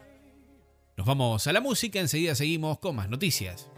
Nos 0.97 1.07
vamos 1.07 1.47
a 1.47 1.53
la 1.53 1.61
música, 1.61 2.01
enseguida 2.01 2.35
seguimos 2.35 2.79
con 2.79 2.97
más 2.97 3.09
noticias. 3.09 3.71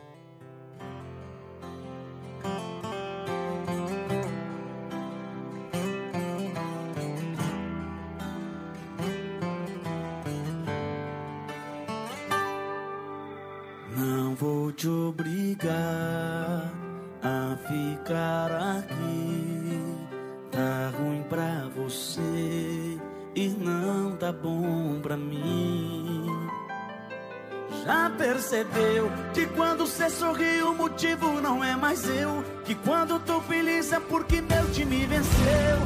Já 28.57 28.64
percebeu 28.64 29.12
que 29.35 29.47
quando 29.49 29.87
cê 29.87 30.09
sorri 30.09 30.62
o 30.62 30.73
motivo 30.73 31.40
não 31.42 31.62
é 31.62 31.77
mais 31.77 32.09
eu? 32.09 32.42
Que 32.64 32.75
quando 32.75 33.21
tô 33.21 33.40
feliz 33.42 33.92
é 33.92 34.01
porque 34.01 34.40
meu 34.40 34.71
time 34.73 35.05
venceu? 35.05 35.79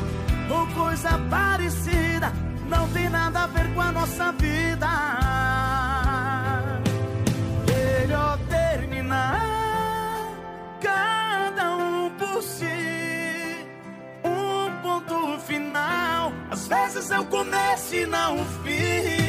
Ou 0.56 0.66
coisa 0.68 1.18
parecida, 1.28 2.32
não 2.68 2.88
tem 2.90 3.08
nada 3.08 3.42
a 3.42 3.46
ver 3.48 3.74
com 3.74 3.80
a 3.80 3.90
nossa 3.90 4.30
vida. 4.32 4.86
Melhor 7.66 8.38
terminar, 8.48 9.40
cada 10.80 11.76
um 11.76 12.10
por 12.10 12.42
si. 12.42 13.66
Um 14.24 14.70
ponto 14.80 15.38
final, 15.40 16.32
às 16.50 16.68
vezes 16.68 17.10
é 17.10 17.18
o 17.18 17.24
começo 17.24 17.96
e 17.96 18.06
não 18.06 18.40
o 18.40 18.44
fim. 18.62 19.19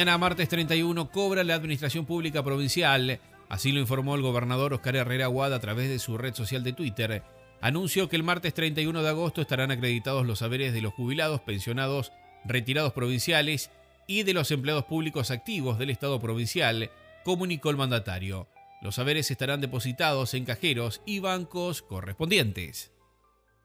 Mañana, 0.00 0.16
martes 0.16 0.48
31, 0.48 1.10
cobra 1.10 1.44
la 1.44 1.54
Administración 1.54 2.06
Pública 2.06 2.42
Provincial. 2.42 3.20
Así 3.50 3.70
lo 3.70 3.80
informó 3.80 4.14
el 4.14 4.22
gobernador 4.22 4.72
Oscar 4.72 4.96
Herrera 4.96 5.26
Aguada 5.26 5.56
a 5.56 5.60
través 5.60 5.90
de 5.90 5.98
su 5.98 6.16
red 6.16 6.32
social 6.32 6.64
de 6.64 6.72
Twitter. 6.72 7.22
Anunció 7.60 8.08
que 8.08 8.16
el 8.16 8.22
martes 8.22 8.54
31 8.54 9.02
de 9.02 9.08
agosto 9.10 9.42
estarán 9.42 9.70
acreditados 9.70 10.26
los 10.26 10.38
saberes 10.38 10.72
de 10.72 10.80
los 10.80 10.94
jubilados, 10.94 11.42
pensionados, 11.42 12.12
retirados 12.46 12.94
provinciales 12.94 13.70
y 14.06 14.22
de 14.22 14.32
los 14.32 14.50
empleados 14.50 14.86
públicos 14.86 15.30
activos 15.30 15.78
del 15.78 15.90
Estado 15.90 16.18
provincial, 16.18 16.90
comunicó 17.22 17.68
el 17.68 17.76
mandatario. 17.76 18.48
Los 18.80 18.94
saberes 18.94 19.30
estarán 19.30 19.60
depositados 19.60 20.32
en 20.32 20.46
cajeros 20.46 21.02
y 21.04 21.18
bancos 21.18 21.82
correspondientes. 21.82 22.90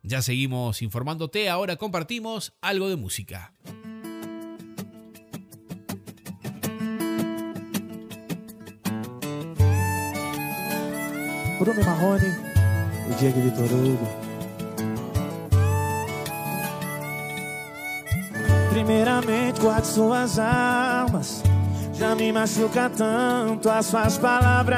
Ya 0.03 0.21
seguimos 0.21 0.81
informándote, 0.81 1.47
ahora 1.49 1.77
compartimos 1.77 2.51
algo 2.59 2.89
de 2.89 2.97
música. 2.97 3.53
Bruno 11.59 11.83
Marrone, 11.85 12.35
o 13.09 13.13
Diego 13.15 13.39
Vitor 13.39 13.65
Hugo. 13.65 14.07
Primeiramente, 18.69 19.61
guarde 19.61 19.87
suas 19.87 20.37
armas. 20.37 21.41
Já 21.93 22.13
me 22.13 22.31
machuca 22.33 22.89
tanto 22.89 23.69
as 23.69 23.85
suas 23.85 24.17
palavras. 24.17 24.75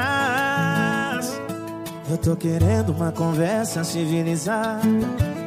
Eu 2.08 2.16
tô 2.16 2.36
querendo 2.36 2.92
uma 2.92 3.10
conversa 3.10 3.82
civilizada. 3.82 4.80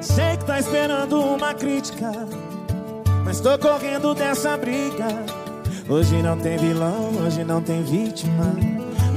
Sei 0.02 0.36
que 0.38 0.46
tá 0.46 0.60
esperando 0.60 1.20
uma 1.22 1.54
crítica. 1.54 2.12
Mas 3.24 3.40
tô 3.40 3.58
correndo 3.58 4.14
dessa 4.14 4.58
briga. 4.58 5.08
Hoje 5.88 6.22
não 6.22 6.38
tem 6.38 6.58
vilão, 6.58 7.12
hoje 7.26 7.44
não 7.46 7.62
tem 7.62 7.82
vítima. 7.84 8.71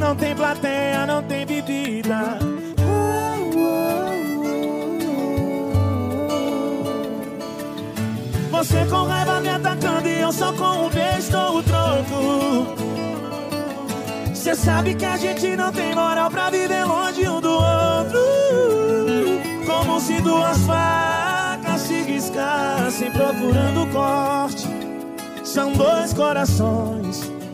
Não 0.04 0.14
tem 0.14 0.36
plateia, 0.36 1.06
não 1.06 1.22
tem 1.22 1.46
bebida. 1.46 2.38
Você 8.50 8.84
com 8.84 9.04
raiva 9.04 9.40
me 9.40 9.48
atacando 9.48 10.06
e 10.06 10.20
eu 10.20 10.30
só 10.30 10.52
com 10.52 10.86
um 10.86 10.90
beijo 10.90 11.30
dou 11.32 11.56
o 11.56 11.62
troco. 11.62 12.66
Você 14.26 14.54
sabe 14.54 14.94
que 14.94 15.06
a 15.06 15.16
gente 15.16 15.56
não 15.56 15.72
tem 15.72 15.94
moral 15.94 16.30
pra 16.30 16.50
viver 16.50 16.84
longe 16.84 17.26
um 17.26 17.40
do 17.40 17.52
outro. 17.52 18.20
Como 19.64 19.98
se 20.00 20.20
duas 20.20 20.58
facas 20.66 21.80
se 21.80 22.02
riscassem 22.02 23.10
procurando 23.10 23.90
corte. 23.90 24.68
São 25.42 25.72
dois 25.72 26.12
corações 26.12 27.03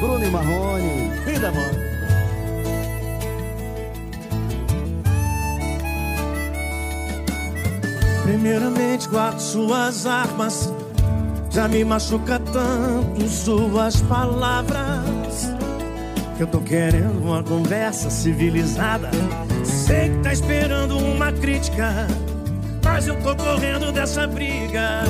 Bruno 0.00 0.24
e 0.24 0.30
Marrone. 0.30 1.10
Vida, 1.24 1.48
amor. 1.48 1.86
Primeiramente, 8.22 9.08
guarde 9.08 9.40
suas 9.40 10.06
armas. 10.06 10.72
Já 11.50 11.68
me 11.68 11.84
machuca 11.84 12.38
tanto 12.40 13.28
suas 13.28 14.02
palavras. 14.02 15.54
Eu 16.38 16.46
tô 16.46 16.60
querendo 16.60 17.22
uma 17.22 17.42
conversa 17.42 18.10
civilizada. 18.10 19.10
Sei 19.64 20.10
que 20.10 20.18
tá 20.18 20.32
esperando 20.32 20.98
uma 20.98 21.32
crítica. 21.32 22.06
Mas 22.84 23.06
eu 23.06 23.16
tô 23.22 23.34
correndo 23.36 23.90
dessa 23.90 24.26
briga. 24.26 25.04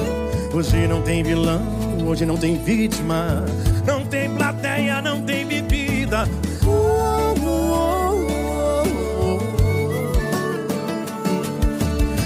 Hoje 0.55 0.87
não 0.87 1.03
tem 1.03 1.23
vilão, 1.23 1.61
hoje 2.07 2.25
não 2.25 2.37
tem 2.37 2.57
vítima. 2.57 3.45
Não 3.85 4.05
tem 4.05 4.31
plateia, 4.31 5.03
não 5.03 5.21
tem 5.23 5.45
bebida. 5.47 6.29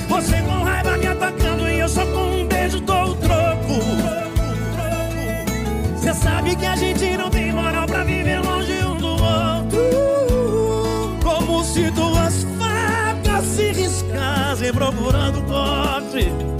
Você 0.08 0.42
com 0.42 0.62
raiva 0.64 0.96
me 0.98 1.06
atacando 1.06 1.68
e 1.68 1.78
eu 1.78 1.88
só 1.88 2.04
com 2.06 2.42
um 2.42 2.46
beijo 2.46 2.80
dou 2.80 3.04
o 3.04 3.14
troco. 3.16 3.80
Você 5.96 6.14
sabe 6.14 6.56
que 6.56 6.66
a 6.66 6.76
gente 6.76 7.16
não 7.16 7.30
tem 7.30 7.52
moral 7.52 7.86
pra 7.86 8.04
viver 8.04 8.40
longe 8.40 8.72
um 8.84 8.96
do 8.96 9.08
outro. 9.08 9.80
Como 11.22 11.64
se 11.64 11.90
duas 11.90 12.46
facas 12.58 13.44
se 13.46 13.72
riscassem 13.72 14.72
procurando 14.72 15.42
corte. 15.46 16.59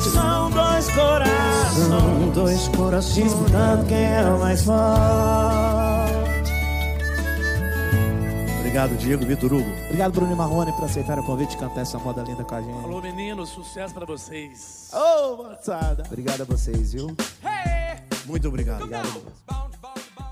São 0.00 0.50
dois 0.50 0.88
corações. 0.90 1.88
São 1.88 2.30
dois 2.30 2.68
corações 2.68 3.24
disputando 3.24 3.86
quem 3.86 4.04
é 4.04 4.22
o 4.24 4.38
mais 4.38 4.62
forte. 4.64 6.50
Obrigado, 8.58 8.96
Diego 8.96 9.26
Vitor 9.26 9.52
Hugo. 9.52 9.70
Obrigado, 9.86 10.12
Bruno 10.12 10.32
e 10.32 10.36
Marrone, 10.36 10.72
por 10.72 10.84
aceitar 10.84 11.18
o 11.18 11.24
convite 11.24 11.50
de 11.50 11.56
cantar 11.56 11.80
essa 11.82 11.98
moda 11.98 12.22
linda 12.22 12.44
com 12.44 12.54
a 12.54 12.62
gente. 12.62 12.84
Alô, 12.84 13.00
meninos, 13.02 13.50
sucesso 13.50 13.92
pra 13.92 14.06
vocês. 14.06 14.90
Ô, 14.92 15.42
moçada. 15.42 16.04
Obrigado 16.06 16.42
a 16.42 16.44
vocês, 16.44 16.92
viu? 16.92 17.14
Muito 18.26 18.48
obrigado. 18.48 18.88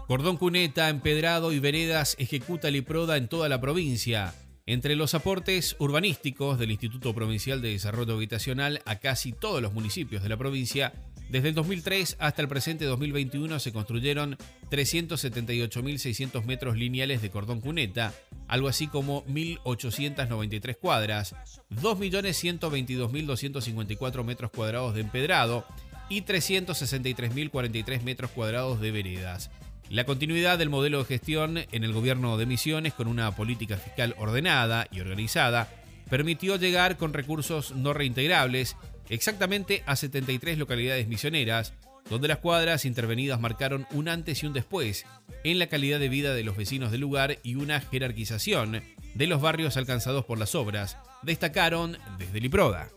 Cordón 0.07 0.37
Cuneta, 0.37 0.89
Empedrado 0.89 1.53
y 1.53 1.59
Veredas 1.59 2.15
ejecuta 2.19 2.71
Liproda 2.71 3.17
en 3.17 3.29
toda 3.29 3.49
la 3.49 3.61
provincia. 3.61 4.33
Entre 4.71 4.97
los 4.97 5.15
aportes 5.15 5.77
urbanísticos 5.79 6.59
del 6.59 6.73
Instituto 6.73 7.15
Provincial 7.15 7.63
de 7.63 7.71
Desarrollo 7.71 8.13
Habitacional 8.13 8.83
a 8.85 8.97
casi 8.97 9.33
todos 9.33 9.63
los 9.63 9.73
municipios 9.73 10.23
de 10.23 10.29
la 10.29 10.37
provincia, 10.37 10.93
Desde 11.31 11.49
el 11.49 11.55
2003 11.55 12.17
hasta 12.19 12.43
el 12.43 12.49
presente 12.49 12.85
2021 12.85 13.59
se 13.61 13.73
construyeron 13.73 14.37
378.600 14.71 16.45
metros 16.45 16.77
lineales 16.77 17.23
de 17.23 17.31
cordón 17.31 17.63
cuneta, 17.63 18.13
algo 18.47 18.69
así 18.69 18.89
como 18.89 19.25
1.893 19.25 20.77
cuadras, 20.77 21.35
2.122.254 21.71 24.23
metros 24.23 24.51
cuadrados 24.51 24.95
de 24.95 25.01
empedrado 25.01 25.65
y 26.11 26.21
363.043 26.23 28.03
metros 28.03 28.31
cuadrados 28.33 28.83
de 28.83 28.91
veredas. 28.91 29.51
La 29.91 30.05
continuidad 30.05 30.59
del 30.59 30.69
modelo 30.69 30.99
de 30.99 31.07
gestión 31.07 31.59
en 31.73 31.83
el 31.83 31.95
gobierno 31.95 32.37
de 32.37 32.45
Misiones 32.45 32.93
con 32.93 33.09
una 33.09 33.35
política 33.35 33.79
fiscal 33.79 34.15
ordenada 34.19 34.87
y 34.91 35.01
organizada 35.01 35.71
permitió 36.11 36.57
llegar 36.57 36.99
con 36.99 37.15
recursos 37.15 37.75
no 37.75 37.95
reintegrables 37.95 38.77
exactamente 39.09 39.83
a 39.87 39.97
73 39.97 40.59
localidades 40.59 41.09
misioneras, 41.09 41.73
donde 42.11 42.29
las 42.29 42.39
cuadras 42.39 42.85
intervenidas 42.85 43.41
marcaron 43.41 43.87
un 43.93 44.09
antes 44.09 44.43
y 44.43 44.47
un 44.47 44.53
después 44.53 45.07
en 45.43 45.59
la 45.59 45.69
calidad 45.69 45.99
de 45.99 46.11
vida 46.11 46.35
de 46.35 46.45
los 46.45 46.57
vecinos 46.57 46.91
del 46.91 47.01
lugar 47.01 47.39
y 47.43 47.55
una 47.55 47.81
jerarquización 47.81 48.83
de 49.15 49.27
los 49.27 49.41
barrios 49.41 49.79
alcanzados 49.79 50.27
por 50.27 50.39
las 50.39 50.55
obras, 50.55 50.99
destacaron 51.23 51.97
desde 52.19 52.41
Liproda. 52.41 52.91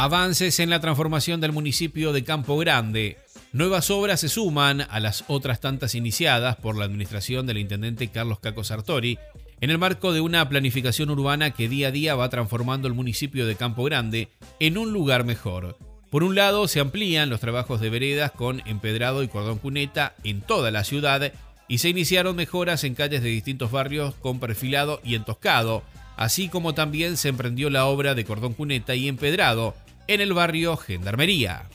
Avances 0.00 0.60
en 0.60 0.70
la 0.70 0.78
transformación 0.78 1.40
del 1.40 1.50
municipio 1.50 2.12
de 2.12 2.22
Campo 2.22 2.56
Grande. 2.56 3.18
Nuevas 3.52 3.90
obras 3.90 4.20
se 4.20 4.28
suman 4.28 4.82
a 4.82 5.00
las 5.00 5.24
otras 5.26 5.60
tantas 5.60 5.96
iniciadas 5.96 6.54
por 6.54 6.78
la 6.78 6.84
administración 6.84 7.48
del 7.48 7.58
intendente 7.58 8.06
Carlos 8.06 8.38
Caco 8.38 8.62
Sartori 8.62 9.18
en 9.60 9.70
el 9.70 9.78
marco 9.78 10.12
de 10.12 10.20
una 10.20 10.48
planificación 10.48 11.10
urbana 11.10 11.50
que 11.50 11.68
día 11.68 11.88
a 11.88 11.90
día 11.90 12.14
va 12.14 12.28
transformando 12.28 12.86
el 12.86 12.94
municipio 12.94 13.44
de 13.44 13.56
Campo 13.56 13.82
Grande 13.82 14.28
en 14.60 14.78
un 14.78 14.92
lugar 14.92 15.24
mejor. 15.24 15.76
Por 16.12 16.22
un 16.22 16.36
lado, 16.36 16.68
se 16.68 16.78
amplían 16.78 17.28
los 17.28 17.40
trabajos 17.40 17.80
de 17.80 17.90
veredas 17.90 18.30
con 18.30 18.62
empedrado 18.66 19.24
y 19.24 19.28
cordón 19.28 19.58
cuneta 19.58 20.14
en 20.22 20.42
toda 20.42 20.70
la 20.70 20.84
ciudad 20.84 21.32
y 21.66 21.78
se 21.78 21.88
iniciaron 21.88 22.36
mejoras 22.36 22.84
en 22.84 22.94
calles 22.94 23.20
de 23.20 23.30
distintos 23.30 23.72
barrios 23.72 24.14
con 24.14 24.38
perfilado 24.38 25.00
y 25.02 25.16
entoscado, 25.16 25.82
así 26.16 26.48
como 26.48 26.72
también 26.72 27.16
se 27.16 27.30
emprendió 27.30 27.68
la 27.68 27.86
obra 27.86 28.14
de 28.14 28.24
cordón 28.24 28.54
cuneta 28.54 28.94
y 28.94 29.08
empedrado 29.08 29.74
en 30.08 30.20
el 30.20 30.32
barrio 30.32 30.76
Gendarmería. 30.76 31.68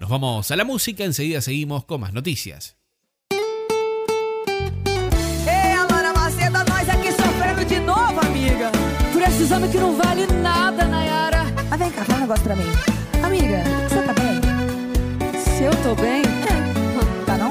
Nos 0.00 0.08
vamos 0.10 0.50
a 0.50 0.56
la 0.56 0.64
música, 0.64 1.04
enseguida 1.04 1.40
seguimos 1.40 1.84
con 1.84 2.00
más 2.02 2.12
noticias. 2.12 2.76
Ei, 5.46 5.72
Alana 5.72 6.12
Maceda, 6.12 6.62
nós 6.64 6.88
aqui 6.88 7.10
sofrendo 7.10 7.64
de 7.64 7.80
novo, 7.80 8.20
amiga. 8.20 8.70
Precisando 9.12 9.68
que 9.72 9.78
não 9.78 9.96
vale 9.96 10.26
nada, 10.42 10.84
Nayara. 10.86 11.42
Ah, 11.70 11.76
vem 11.76 11.90
cá, 11.90 12.04
fala 12.04 12.18
um 12.18 12.20
negócio 12.22 12.44
pra 12.44 12.54
mim. 12.54 12.70
Amiga, 13.22 13.64
você 13.88 14.02
tá 14.02 14.12
bem? 14.14 14.40
Se 15.42 15.64
eu 15.64 15.72
tô 15.82 15.94
bem, 16.00 16.22
É. 16.22 17.24
Tá 17.26 17.36
não? 17.36 17.50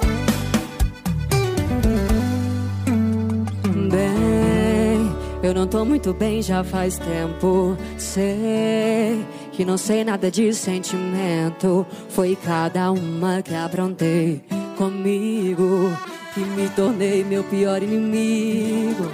bem, 3.89 5.11
eu 5.43 5.53
não 5.53 5.67
tô 5.67 5.83
muito 5.85 6.13
bem 6.13 6.41
já 6.41 6.63
faz 6.63 6.97
tempo. 6.97 7.77
Sei 7.97 9.25
que 9.57 9.65
não 9.65 9.75
sei 9.75 10.03
nada 10.03 10.29
de 10.29 10.53
sentimento. 10.53 11.83
Foi 12.09 12.35
cada 12.35 12.91
uma 12.91 13.41
que 13.41 13.55
aprontei 13.55 14.39
comigo 14.77 15.97
que 16.35 16.41
me 16.41 16.69
tornei 16.69 17.23
meu 17.23 17.43
pior 17.43 17.81
inimigo. 17.81 19.11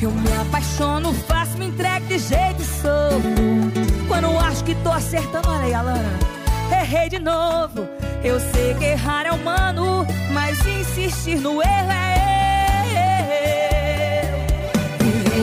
Eu 0.00 0.10
me 0.10 0.32
apaixono, 0.40 1.12
faço, 1.12 1.58
me 1.58 1.66
entrego 1.66 2.06
de 2.06 2.18
jeito 2.18 2.62
e 2.62 2.64
sofro. 2.64 4.08
Quando 4.08 4.38
acho 4.38 4.64
que 4.64 4.74
tô 4.76 4.90
acertando, 4.90 5.46
olha 5.46 5.66
aí, 5.66 5.74
Alana. 5.74 6.18
Errei 6.70 7.10
de 7.10 7.18
novo. 7.18 7.86
Eu 8.24 8.40
sei 8.40 8.72
que 8.78 8.86
errar 8.86 9.26
é 9.26 9.32
humano, 9.32 10.06
mas 10.32 10.58
insistir 10.66 11.38
no 11.38 11.62
erro 11.62 11.92
é 11.92 12.12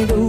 eu. 0.09 0.28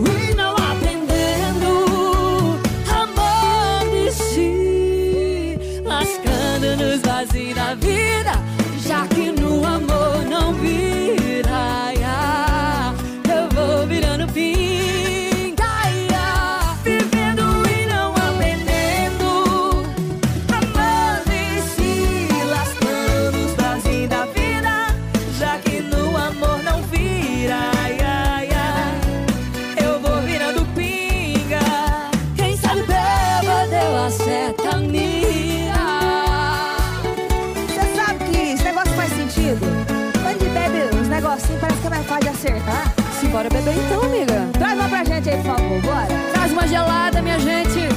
Simbora 43.30 43.48
beber 43.48 43.74
então, 43.76 44.02
amiga. 44.02 44.50
Traz 44.54 44.76
uma 44.76 44.88
pra 44.88 45.04
gente 45.04 45.30
aí, 45.30 45.36
por 45.36 45.44
favor, 45.44 45.80
bora. 45.82 46.08
Traz 46.32 46.50
uma 46.50 46.66
gelada, 46.66 47.22
minha 47.22 47.38
gente. 47.38 47.88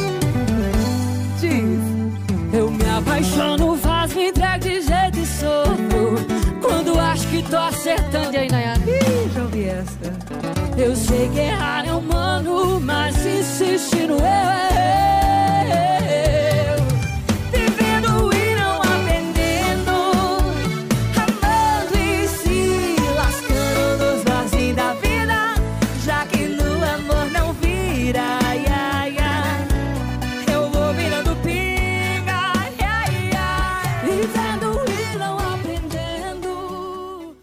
Diz. 1.38 2.54
Eu 2.54 2.70
me 2.70 2.88
apaixono, 2.88 3.76
faço, 3.76 4.14
me 4.16 4.30
entrego 4.30 4.60
de 4.60 4.80
jeito 4.80 5.18
e 5.18 5.26
sofro. 5.26 6.14
Quando 6.62 6.98
acho 6.98 7.28
que 7.28 7.42
tô 7.42 7.58
acertando, 7.58 8.32
e 8.32 8.38
aí, 8.38 8.50
Nayara? 8.50 8.80
Ih, 8.80 9.30
já 9.34 9.42
ouvi 9.42 9.64
essa. 9.66 10.16
Eu 10.78 10.96
sei 10.96 11.28
que 11.28 11.38
errar 11.38 11.86
é 11.86 11.92
humano, 11.92 12.80
mas 12.80 13.14
insistir 13.26 14.06
no 14.06 14.14
eu 14.14 15.21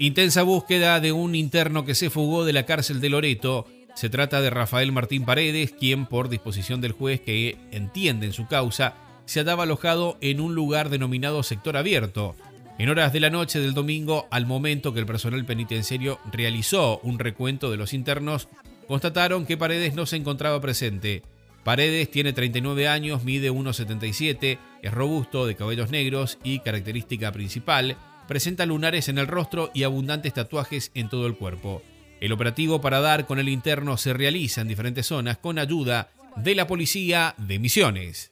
Intensa 0.10 0.42
búsqueda 0.42 1.00
de 1.00 1.12
un 1.12 1.36
interno 1.36 1.86
que 1.86 1.94
se 1.94 2.10
fugó 2.10 2.44
de 2.44 2.52
la 2.52 2.66
cárcel 2.66 3.00
de 3.00 3.10
Loreto. 3.10 3.68
Se 3.94 4.10
trata 4.10 4.42
de 4.42 4.50
Rafael 4.50 4.92
Martín 4.92 5.24
Paredes, 5.24 5.72
quien 5.72 6.08
por 6.08 6.30
disposición 6.30 6.82
del 6.82 6.94
juez 6.94 7.22
que 7.22 7.60
entiende 7.70 8.26
en 8.26 8.34
su 8.34 8.48
causa, 8.48 8.96
se 9.26 9.40
hallaba 9.40 9.66
alojado 9.66 10.18
en 10.20 10.42
un 10.42 10.56
lugar 10.56 10.90
denominado 10.90 11.44
sector 11.44 11.78
abierto. 11.78 12.36
En 12.80 12.90
horas 12.90 13.14
de 13.14 13.20
la 13.20 13.30
noche 13.30 13.60
del 13.60 13.76
domingo, 13.76 14.26
al 14.32 14.48
momento 14.48 14.96
que 14.96 15.00
el 15.00 15.06
personal 15.06 15.46
penitenciario 15.46 16.18
realizó 16.32 17.00
un 17.04 17.20
recuento 17.20 17.70
de 17.70 17.78
los 17.78 17.94
internos, 17.94 18.48
constataron 18.88 19.46
que 19.46 19.58
Paredes 19.58 19.94
no 19.94 20.08
se 20.08 20.16
encontraba 20.16 20.60
presente. 20.60 21.22
Paredes 21.64 22.10
tiene 22.10 22.34
39 22.34 22.88
años, 22.88 23.24
mide 23.24 23.52
1,77, 23.52 24.58
es 24.82 24.92
robusto, 24.92 25.46
de 25.46 25.54
cabellos 25.54 25.92
negros 25.92 26.40
y 26.44 26.62
característica 26.62 27.32
principal, 27.32 27.96
presenta 28.30 28.68
lunares 28.68 29.10
en 29.10 29.18
el 29.18 29.26
rostro 29.26 29.72
y 29.74 29.82
abundantes 29.82 30.36
tatuajes 30.36 30.92
en 30.94 31.10
todo 31.10 31.26
el 31.26 31.36
cuerpo. 31.36 31.82
El 32.22 32.32
operativo 32.32 32.80
para 32.80 33.00
dar 33.00 33.26
con 33.26 33.40
el 33.40 33.50
interno 33.50 33.98
se 33.98 34.14
realiza 34.14 34.62
en 34.62 34.68
diferentes 34.68 35.08
zonas 35.08 35.40
con 35.40 35.58
ayuda 35.58 36.12
de 36.36 36.54
la 36.54 36.68
policía 36.68 37.34
de 37.40 37.58
Misiones. 37.58 38.32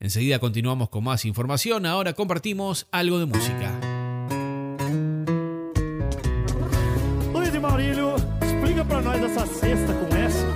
Enseguida 0.00 0.38
continuamos 0.38 0.90
con 0.90 1.04
más 1.04 1.24
información, 1.24 1.86
ahora 1.86 2.12
compartimos 2.12 2.88
algo 2.92 3.18
de 3.18 3.24
música. 3.24 3.80
Luiz 7.32 7.54
e 7.54 7.58
Maurílio, 7.58 8.16
explica 8.42 8.84
pra 8.84 9.00
nós 9.00 9.22
essa 9.22 9.46
cesta 9.46 9.94
com 9.94 10.14
essa. 10.14 10.46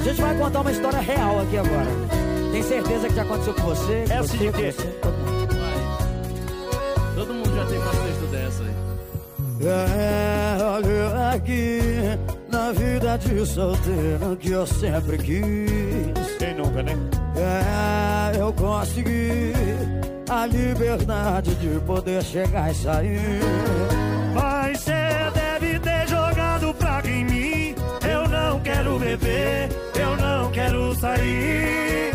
A 0.00 0.02
gente 0.02 0.20
vai 0.20 0.36
contar 0.36 0.62
uma 0.62 0.72
história 0.72 0.98
real 0.98 1.38
aqui 1.42 1.58
agora. 1.58 1.90
Tem 2.50 2.62
certeza 2.64 3.08
que 3.08 3.14
já 3.14 3.22
aconteceu 3.22 3.54
com 3.54 3.62
você? 3.62 4.02
Essa 4.02 4.24
você, 4.24 4.36
de 4.38 4.52
quê? 4.52 5.21
É, 9.64 10.56
olha 10.60 11.30
aqui, 11.34 11.80
na 12.50 12.72
vida 12.72 13.16
de 13.16 13.46
solteiro 13.46 14.36
que 14.36 14.50
eu 14.50 14.66
sempre 14.66 15.18
quis. 15.18 16.36
Quem 16.38 16.54
nunca, 16.56 16.82
né? 16.82 16.96
É, 17.36 18.40
eu 18.40 18.52
consegui 18.52 19.52
a 20.28 20.46
liberdade 20.46 21.54
de 21.54 21.78
poder 21.80 22.22
chegar 22.24 22.72
e 22.72 22.74
sair. 22.74 23.40
Mas 24.34 24.80
cê 24.80 24.92
deve 25.32 25.78
ter 25.78 26.08
jogado 26.08 26.74
praga 26.74 27.08
em 27.08 27.24
mim. 27.24 27.74
Eu 28.10 28.28
não 28.28 28.58
quero 28.60 28.98
beber, 28.98 29.68
eu 29.94 30.16
não 30.16 30.50
quero 30.50 30.94
sair. 30.96 32.10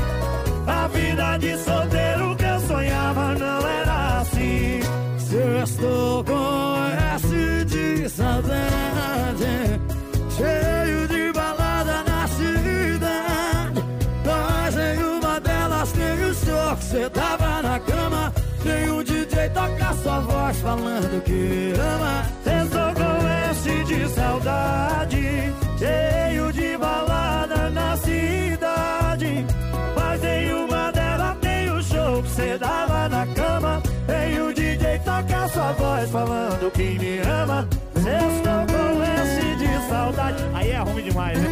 A 0.68 0.88
vida 0.88 1.38
de 1.38 1.58
solteiro 1.60 2.36
que 2.36 2.44
eu 2.44 2.60
sonhava 2.60 3.36
não 3.36 3.68
era 3.68 4.20
assim. 4.20 4.82
Se 5.18 5.36
eu 5.36 5.64
estou 5.64 6.24
com 6.26 6.57
toca 19.68 19.94
sua 19.96 20.20
voz 20.20 20.58
falando 20.58 21.24
que 21.24 21.74
ama. 21.80 22.26
Estou 22.46 22.94
com 22.94 23.28
S 23.52 23.84
de 23.86 24.10
saudade, 24.10 25.54
cheio 25.78 26.54
de 26.54 26.78
balada 26.78 27.70
na 27.70 27.98
cidade. 27.98 29.46
Mas 29.96 30.24
em 30.24 30.54
uma 30.54 30.92
delas 30.92 31.38
tem 31.42 31.70
o 31.70 31.82
show 31.84 32.24
que 32.24 32.30
cê 32.30 32.58
dava 32.58 33.10
na 33.10 33.28
cama. 33.28 33.82
Tem 34.06 34.42
o 34.42 34.54
DJ 34.54 35.00
toca 35.00 35.48
sua 35.50 35.72
voz 35.74 36.10
falando 36.10 36.72
que 36.72 37.00
me 37.00 37.20
ama. 37.20 37.68
Estou 37.96 38.66
com 38.68 39.04
S 39.04 39.56
de 39.58 39.90
saudade. 39.90 40.44
Aí 40.54 40.72
é 40.72 40.80
ruim 40.80 41.04
demais, 41.04 41.38
né? 41.40 41.50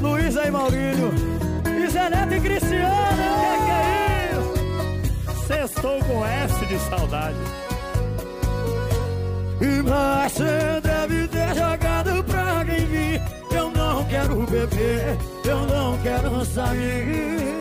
Luiz 0.00 0.36
aí, 0.36 0.50
Maurílio. 0.50 1.27
Sextou 5.78 6.00
com 6.00 6.26
S 6.26 6.66
de 6.66 6.76
saudade. 6.90 7.38
Mais 9.88 10.32
cê 10.32 10.80
deve 10.82 11.28
ter 11.28 11.54
jogado 11.54 12.24
praga 12.24 12.72
mim. 12.72 13.20
Eu 13.54 13.70
não 13.70 14.04
quero 14.06 14.44
beber, 14.46 15.16
eu 15.44 15.66
não 15.66 15.96
quero 16.02 16.44
sair. 16.44 17.60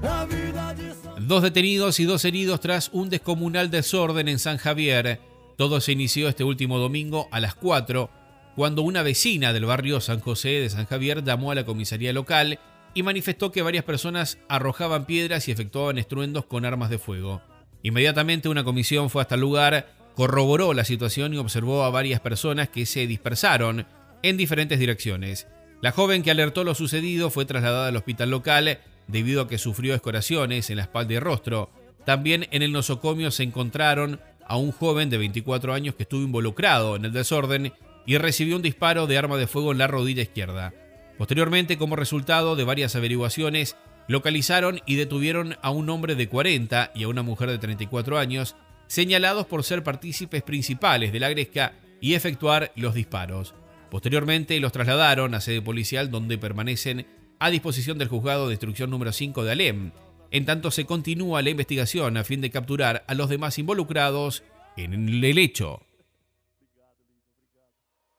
A 0.00 0.24
vida 0.26 0.74
de 0.74 0.94
solteiro. 0.94 1.26
Dos 1.26 1.42
detenidos 1.42 1.98
y 1.98 2.04
dos 2.04 2.24
heridos 2.24 2.60
tras 2.60 2.88
un 2.92 3.10
descomunal 3.10 3.68
desorden 3.68 4.28
en 4.28 4.38
San 4.38 4.56
Javier. 4.56 5.20
Todo 5.56 5.80
se 5.80 5.90
inició 5.90 6.28
este 6.28 6.44
último 6.44 6.78
domingo 6.78 7.26
a 7.32 7.40
las 7.40 7.56
4, 7.56 8.10
cuando 8.54 8.82
una 8.82 9.02
vecina 9.02 9.52
del 9.52 9.64
barrio 9.64 10.00
San 10.00 10.20
José 10.20 10.50
de 10.50 10.70
San 10.70 10.86
Javier 10.86 11.24
llamó 11.24 11.50
a 11.50 11.56
la 11.56 11.64
comisaría 11.64 12.12
local 12.12 12.60
y 12.94 13.02
manifestó 13.02 13.52
que 13.52 13.62
varias 13.62 13.84
personas 13.84 14.38
arrojaban 14.48 15.06
piedras 15.06 15.48
y 15.48 15.52
efectuaban 15.52 15.98
estruendos 15.98 16.44
con 16.44 16.64
armas 16.64 16.90
de 16.90 16.98
fuego. 16.98 17.42
Inmediatamente 17.82 18.48
una 18.48 18.64
comisión 18.64 19.10
fue 19.10 19.22
hasta 19.22 19.36
el 19.36 19.40
lugar, 19.40 19.94
corroboró 20.14 20.74
la 20.74 20.84
situación 20.84 21.32
y 21.32 21.38
observó 21.38 21.84
a 21.84 21.90
varias 21.90 22.20
personas 22.20 22.68
que 22.68 22.86
se 22.86 23.06
dispersaron 23.06 23.86
en 24.22 24.36
diferentes 24.36 24.78
direcciones. 24.78 25.46
La 25.80 25.92
joven 25.92 26.22
que 26.22 26.30
alertó 26.30 26.62
lo 26.62 26.74
sucedido 26.74 27.30
fue 27.30 27.46
trasladada 27.46 27.88
al 27.88 27.96
hospital 27.96 28.30
local 28.30 28.78
debido 29.06 29.42
a 29.42 29.48
que 29.48 29.58
sufrió 29.58 29.94
escoraciones 29.94 30.68
en 30.68 30.76
la 30.76 30.82
espalda 30.82 31.14
y 31.14 31.18
rostro. 31.18 31.70
También 32.04 32.48
en 32.50 32.62
el 32.62 32.72
nosocomio 32.72 33.30
se 33.30 33.44
encontraron 33.44 34.20
a 34.46 34.56
un 34.56 34.72
joven 34.72 35.10
de 35.10 35.18
24 35.18 35.72
años 35.72 35.94
que 35.94 36.02
estuvo 36.02 36.22
involucrado 36.22 36.96
en 36.96 37.04
el 37.04 37.12
desorden 37.12 37.72
y 38.04 38.18
recibió 38.18 38.56
un 38.56 38.62
disparo 38.62 39.06
de 39.06 39.16
arma 39.16 39.36
de 39.36 39.46
fuego 39.46 39.72
en 39.72 39.78
la 39.78 39.86
rodilla 39.86 40.22
izquierda. 40.22 40.74
Posteriormente, 41.20 41.76
como 41.76 41.96
resultado 41.96 42.56
de 42.56 42.64
varias 42.64 42.96
averiguaciones, 42.96 43.76
localizaron 44.08 44.80
y 44.86 44.94
detuvieron 44.94 45.58
a 45.60 45.68
un 45.68 45.90
hombre 45.90 46.14
de 46.14 46.30
40 46.30 46.92
y 46.94 47.02
a 47.02 47.08
una 47.08 47.22
mujer 47.22 47.50
de 47.50 47.58
34 47.58 48.18
años, 48.18 48.56
señalados 48.86 49.44
por 49.44 49.62
ser 49.62 49.84
partícipes 49.84 50.42
principales 50.42 51.12
de 51.12 51.20
la 51.20 51.28
gresca 51.28 51.74
y 52.00 52.14
efectuar 52.14 52.72
los 52.74 52.94
disparos. 52.94 53.54
Posteriormente 53.90 54.58
los 54.60 54.72
trasladaron 54.72 55.34
a 55.34 55.42
sede 55.42 55.60
policial 55.60 56.10
donde 56.10 56.38
permanecen 56.38 57.06
a 57.38 57.50
disposición 57.50 57.98
del 57.98 58.08
juzgado 58.08 58.48
de 58.48 58.54
instrucción 58.54 58.88
número 58.88 59.12
5 59.12 59.44
de 59.44 59.52
Alem. 59.52 59.92
En 60.30 60.46
tanto 60.46 60.70
se 60.70 60.86
continúa 60.86 61.42
la 61.42 61.50
investigación 61.50 62.16
a 62.16 62.24
fin 62.24 62.40
de 62.40 62.48
capturar 62.48 63.04
a 63.06 63.12
los 63.12 63.28
demás 63.28 63.58
involucrados 63.58 64.42
en 64.78 64.94
el 64.94 65.36
hecho. 65.36 65.82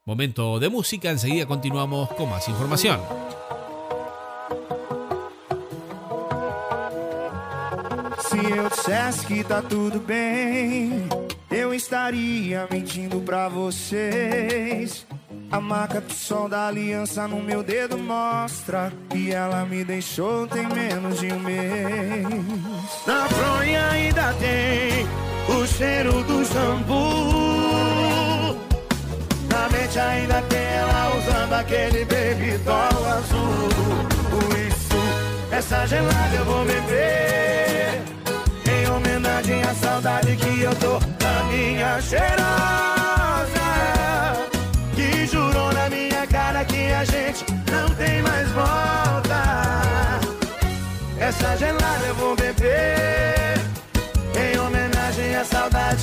Momento 0.04 0.60
de 0.60 0.68
música, 0.68 1.12
enseguida 1.12 1.46
continuamos 1.46 2.10
con 2.14 2.28
más 2.28 2.50
información. 2.50 3.00
Se 8.28 8.38
eu 8.38 8.68
dissesse 8.68 9.28
que 9.28 9.44
tá 9.44 9.62
tudo 9.62 10.00
bem, 10.00 11.08
eu 11.52 11.72
estaria 11.72 12.68
mentindo 12.72 13.22
pra 13.22 13.48
vocês. 13.48 15.06
A 15.52 15.62
marca 15.62 16.02
do 16.02 16.14
sol 16.14 16.50
da 16.50 16.68
aliança 16.68 17.28
no 17.28 17.40
meu 17.40 17.62
dedo 17.62 17.96
mostra 17.96 18.92
que 19.08 19.32
ela 19.32 19.66
me 19.66 19.84
deixou 19.84 20.48
tem 20.48 20.68
menos 20.68 21.20
de 21.20 21.32
um 21.32 21.40
mês. 21.42 22.26
Na 23.06 23.28
fronha 23.30 23.88
ainda 23.92 24.34
tem 24.34 25.06
o 25.56 25.68
cheiro 25.68 26.24
do 26.24 26.44
shampoo. 26.44 27.61
Na 29.52 29.70
mente 29.70 30.00
ainda 30.00 30.42
tem 30.44 30.60
ela 30.60 31.12
usando 31.18 31.54
aquele 31.54 32.06
baby 32.06 32.58
doll 32.64 33.06
azul. 33.06 33.70
Isso, 34.68 35.02
essa 35.52 35.86
gelada 35.86 36.36
eu 36.36 36.46
vou 36.46 36.66
beber. 36.66 38.02
Em 38.72 38.90
homenagem 38.90 39.62
à 39.64 39.76
saudade 39.76 40.36
que 40.38 40.62
eu 40.62 40.76
tô 40.76 41.00
da 41.24 41.44
minha 41.52 42.02
cheirosa. 42.02 42.32
Que 44.96 45.26
jurou 45.28 45.74
na 45.74 45.90
minha 45.90 46.26
cara 46.28 46.64
que 46.66 46.92
a 46.94 47.04
gente 47.04 47.46
não 47.72 47.90
tem 47.96 48.22
mais 48.22 48.50
volta. 48.52 49.42
Essa 51.20 51.58
gelada 51.58 52.06
eu 52.08 52.16
vou 52.16 52.36
beber. 52.36 53.01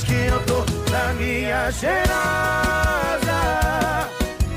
Que 0.03 0.13
eu 0.13 0.39
tô 0.45 0.61
da 0.91 1.13
minha 1.13 1.71
cheirosa. 1.71 2.09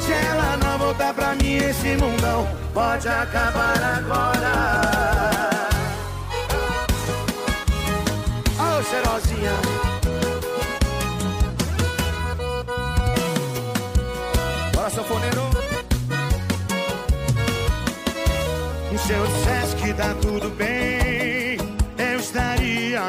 Se 0.01 0.12
ela 0.12 0.57
não 0.59 0.78
voltar 0.78 1.14
pra 1.14 1.34
mim, 1.34 1.57
esse 1.57 1.97
mundão 1.97 2.47
pode 2.74 3.09
acabar 3.09 3.80
agora. 3.99 4.53
Ô 8.59 8.82
cheirosinha. 8.82 9.53
Bora, 14.74 14.90
sanfoneiro. 14.90 15.53
Se 19.05 19.12
eu 19.12 19.26
dissesse 19.26 19.76
que 19.76 19.93
tá 19.95 20.14
tudo 20.22 20.49
bem, 20.51 20.91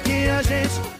Que 0.00 0.30
a 0.30 0.42
gente. 0.42 0.98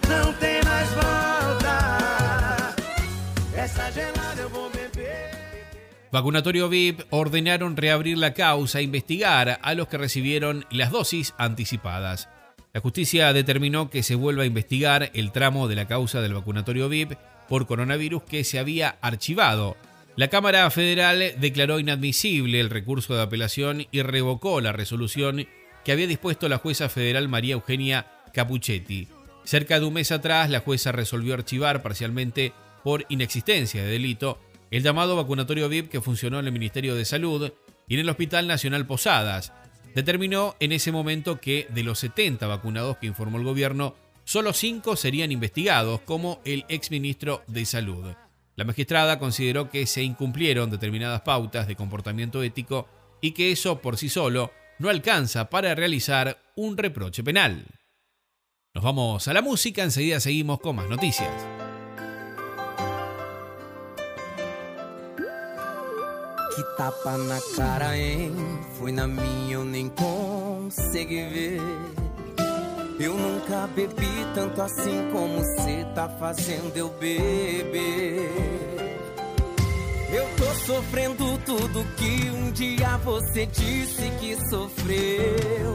Vacunatorio 6.10 6.70
VIP 6.70 7.02
ordenaron 7.10 7.76
reabrir 7.76 8.16
la 8.16 8.32
causa 8.32 8.80
e 8.80 8.82
investigar 8.82 9.58
a 9.62 9.74
los 9.74 9.88
que 9.88 9.98
recibieron 9.98 10.64
las 10.70 10.90
dosis 10.90 11.34
anticipadas. 11.36 12.30
La 12.72 12.80
justicia 12.80 13.32
determinó 13.34 13.90
que 13.90 14.02
se 14.02 14.14
vuelva 14.14 14.44
a 14.44 14.46
investigar 14.46 15.10
el 15.12 15.32
tramo 15.32 15.68
de 15.68 15.76
la 15.76 15.86
causa 15.86 16.22
del 16.22 16.34
vacunatorio 16.34 16.88
VIP 16.88 17.12
por 17.46 17.66
coronavirus 17.66 18.22
que 18.22 18.44
se 18.44 18.58
había 18.58 18.96
archivado. 19.02 19.76
La 20.16 20.28
Cámara 20.28 20.68
Federal 20.70 21.34
declaró 21.38 21.78
inadmisible 21.78 22.58
el 22.58 22.70
recurso 22.70 23.14
de 23.14 23.22
apelación 23.22 23.86
y 23.90 24.00
revocó 24.00 24.62
la 24.62 24.72
resolución 24.72 25.46
que 25.84 25.92
había 25.92 26.06
dispuesto 26.06 26.48
la 26.48 26.58
jueza 26.58 26.88
federal 26.88 27.28
María 27.28 27.54
Eugenia 27.54 28.17
Capuchetti. 28.32 29.08
Cerca 29.44 29.80
de 29.80 29.86
un 29.86 29.94
mes 29.94 30.12
atrás, 30.12 30.50
la 30.50 30.60
jueza 30.60 30.92
resolvió 30.92 31.34
archivar 31.34 31.82
parcialmente 31.82 32.52
por 32.84 33.06
inexistencia 33.08 33.82
de 33.82 33.90
delito 33.90 34.38
el 34.70 34.82
llamado 34.82 35.16
vacunatorio 35.16 35.68
VIP 35.68 35.88
que 35.88 36.00
funcionó 36.00 36.38
en 36.38 36.46
el 36.46 36.52
Ministerio 36.52 36.94
de 36.94 37.04
Salud 37.04 37.52
y 37.86 37.94
en 37.94 38.00
el 38.00 38.08
Hospital 38.08 38.46
Nacional 38.46 38.86
Posadas. 38.86 39.52
Determinó 39.94 40.54
en 40.60 40.72
ese 40.72 40.92
momento 40.92 41.40
que 41.40 41.66
de 41.70 41.82
los 41.82 41.98
70 42.00 42.46
vacunados 42.46 42.98
que 42.98 43.06
informó 43.06 43.38
el 43.38 43.44
gobierno, 43.44 43.94
solo 44.24 44.52
5 44.52 44.96
serían 44.96 45.32
investigados, 45.32 46.02
como 46.02 46.40
el 46.44 46.64
exministro 46.68 47.42
de 47.46 47.64
Salud. 47.64 48.14
La 48.56 48.64
magistrada 48.64 49.18
consideró 49.18 49.70
que 49.70 49.86
se 49.86 50.02
incumplieron 50.02 50.70
determinadas 50.70 51.22
pautas 51.22 51.66
de 51.66 51.76
comportamiento 51.76 52.42
ético 52.42 52.88
y 53.20 53.32
que 53.32 53.52
eso 53.52 53.80
por 53.80 53.96
sí 53.96 54.08
solo 54.08 54.52
no 54.78 54.88
alcanza 54.88 55.48
para 55.48 55.74
realizar 55.74 56.38
un 56.56 56.76
reproche 56.76 57.22
penal. 57.22 57.64
Nos 58.78 58.84
vamos 58.84 59.26
a 59.26 59.32
la 59.32 59.42
música, 59.42 59.82
enseguida 59.82 60.20
seguimos 60.20 60.60
con 60.60 60.76
más 60.76 60.88
noticias. 60.88 61.28
Que 66.54 66.62
tapa 66.76 67.18
na 67.18 67.40
cara, 67.56 67.98
hein? 67.98 68.32
Foi 68.78 68.92
na 68.92 69.08
minha, 69.08 69.54
eu 69.54 69.64
nem 69.64 69.88
consegui 69.88 71.28
ver. 71.28 71.60
Eu 73.00 73.14
nunca 73.14 73.66
bebi 73.74 74.24
tanto 74.32 74.62
assim 74.62 75.10
como 75.10 75.42
cê 75.42 75.84
tá 75.96 76.08
fazendo 76.10 76.76
eu 76.76 76.88
beber. 77.00 78.30
Eu 80.12 80.24
tô 80.36 80.54
sofrendo 80.66 81.36
tudo 81.44 81.84
que 81.96 82.30
um 82.30 82.52
dia 82.52 82.96
você 82.98 83.44
disse 83.44 84.08
que 84.20 84.36
sofreu. 84.48 85.74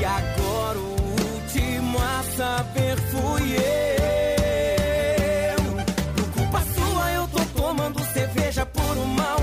E 0.00 0.04
agora 0.04 0.78
o 0.78 1.07
último 1.48 1.98
a 1.98 2.22
saber 2.36 2.96
fui 3.10 3.56
eu. 3.56 3.58
Por 6.14 6.28
culpa 6.32 6.60
sua 6.60 7.10
eu 7.12 7.26
tô 7.28 7.42
tomando 7.60 8.04
cerveja 8.12 8.66
por 8.66 8.98
um 8.98 9.06
mal 9.06 9.37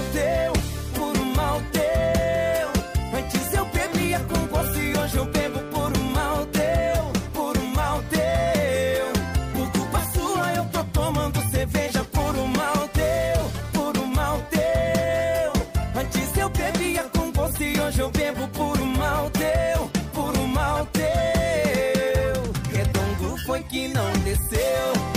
não 23.87 24.11
desceu. 24.23 25.14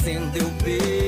Tá 0.00 0.04
fazendo 0.04 0.99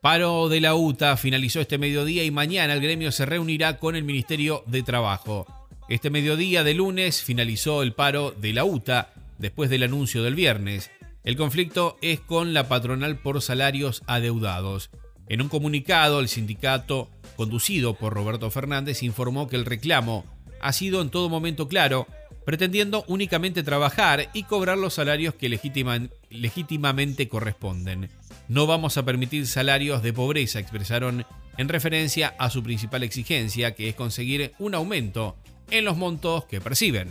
Paro 0.00 0.48
de 0.48 0.60
la 0.60 0.76
UTA 0.76 1.16
finalizó 1.16 1.60
este 1.60 1.76
mediodía 1.76 2.22
y 2.22 2.30
mañana 2.30 2.72
el 2.72 2.80
gremio 2.80 3.10
se 3.10 3.26
reunirá 3.26 3.78
con 3.78 3.96
el 3.96 4.04
Ministerio 4.04 4.62
de 4.66 4.84
Trabajo. 4.84 5.44
Este 5.88 6.08
mediodía 6.08 6.62
de 6.62 6.72
lunes 6.72 7.20
finalizó 7.20 7.82
el 7.82 7.94
paro 7.94 8.30
de 8.30 8.52
la 8.52 8.64
UTA 8.64 9.12
después 9.38 9.70
del 9.70 9.82
anuncio 9.82 10.22
del 10.22 10.36
viernes. 10.36 10.92
El 11.24 11.36
conflicto 11.36 11.98
es 12.00 12.20
con 12.20 12.54
la 12.54 12.68
patronal 12.68 13.18
por 13.18 13.42
salarios 13.42 14.02
adeudados. 14.06 14.90
En 15.28 15.42
un 15.42 15.48
comunicado, 15.48 16.20
el 16.20 16.28
sindicato, 16.28 17.10
conducido 17.34 17.94
por 17.94 18.14
Roberto 18.14 18.52
Fernández, 18.52 19.02
informó 19.02 19.48
que 19.48 19.56
el 19.56 19.64
reclamo 19.64 20.24
ha 20.60 20.72
sido 20.72 21.02
en 21.02 21.10
todo 21.10 21.28
momento 21.28 21.66
claro, 21.66 22.06
pretendiendo 22.46 23.04
únicamente 23.08 23.64
trabajar 23.64 24.30
y 24.32 24.44
cobrar 24.44 24.78
los 24.78 24.94
salarios 24.94 25.34
que 25.34 25.48
legítimamente 25.48 27.28
corresponden. 27.28 28.10
No 28.48 28.66
vamos 28.66 28.96
a 28.96 29.04
permitir 29.04 29.46
salarios 29.46 30.02
de 30.02 30.14
pobreza, 30.14 30.58
expresaron 30.58 31.26
en 31.58 31.68
referencia 31.68 32.34
a 32.38 32.48
su 32.48 32.62
principal 32.62 33.02
exigencia, 33.02 33.74
que 33.74 33.90
es 33.90 33.94
conseguir 33.94 34.52
un 34.58 34.74
aumento 34.74 35.36
en 35.70 35.84
los 35.84 35.98
montos 35.98 36.46
que 36.46 36.60
perciben. 36.60 37.08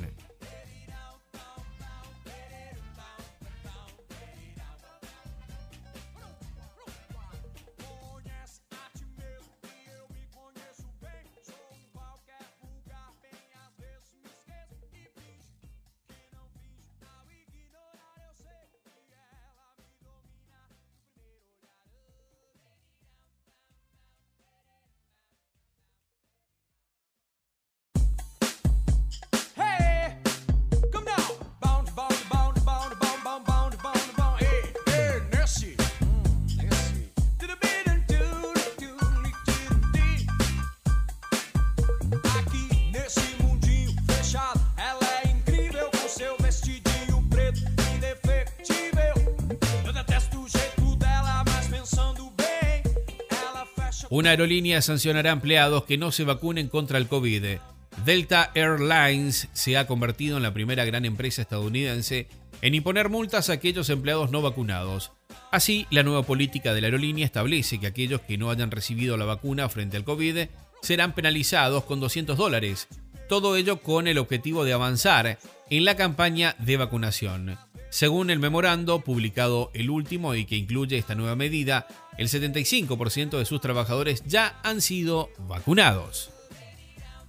Una 54.09 54.29
aerolínea 54.29 54.81
sancionará 54.81 55.31
a 55.31 55.33
empleados 55.33 55.83
que 55.83 55.97
no 55.97 56.13
se 56.13 56.23
vacunen 56.23 56.69
contra 56.69 56.97
el 56.97 57.07
COVID. 57.07 57.57
Delta 58.05 58.51
Airlines 58.55 59.49
se 59.51 59.75
ha 59.75 59.85
convertido 59.85 60.37
en 60.37 60.43
la 60.43 60.53
primera 60.53 60.85
gran 60.85 61.03
empresa 61.03 61.41
estadounidense 61.41 62.29
en 62.61 62.73
imponer 62.73 63.09
multas 63.09 63.49
a 63.49 63.53
aquellos 63.53 63.89
empleados 63.89 64.31
no 64.31 64.41
vacunados. 64.41 65.11
Así, 65.51 65.87
la 65.89 66.03
nueva 66.03 66.23
política 66.23 66.73
de 66.73 66.81
la 66.81 66.87
aerolínea 66.87 67.25
establece 67.25 67.79
que 67.79 67.87
aquellos 67.87 68.21
que 68.21 68.37
no 68.37 68.49
hayan 68.49 68.71
recibido 68.71 69.17
la 69.17 69.25
vacuna 69.25 69.67
frente 69.67 69.97
al 69.97 70.05
COVID 70.05 70.47
serán 70.81 71.13
penalizados 71.13 71.83
con 71.83 71.99
200 71.99 72.37
dólares. 72.37 72.87
Todo 73.27 73.57
ello 73.57 73.81
con 73.81 74.07
el 74.07 74.19
objetivo 74.19 74.63
de 74.63 74.71
avanzar 74.71 75.37
en 75.69 75.83
la 75.83 75.97
campaña 75.97 76.55
de 76.59 76.77
vacunación. 76.77 77.57
Según 77.89 78.29
el 78.29 78.39
memorando 78.39 78.99
publicado 79.01 79.71
el 79.73 79.89
último 79.89 80.35
y 80.35 80.45
que 80.45 80.55
incluye 80.55 80.97
esta 80.97 81.15
nueva 81.15 81.35
medida, 81.35 81.87
el 82.17 82.27
75% 82.27 83.37
de 83.37 83.45
sus 83.45 83.61
trabajadores 83.61 84.23
ya 84.25 84.59
han 84.63 84.81
sido 84.81 85.29
vacunados. 85.47 86.31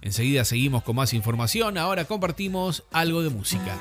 Enseguida 0.01 0.45
seguimos 0.45 0.83
con 0.83 0.95
más 0.95 1.13
información, 1.13 1.77
ahora 1.77 2.05
compartimos 2.05 2.83
algo 2.91 3.21
de 3.21 3.29
música. 3.29 3.77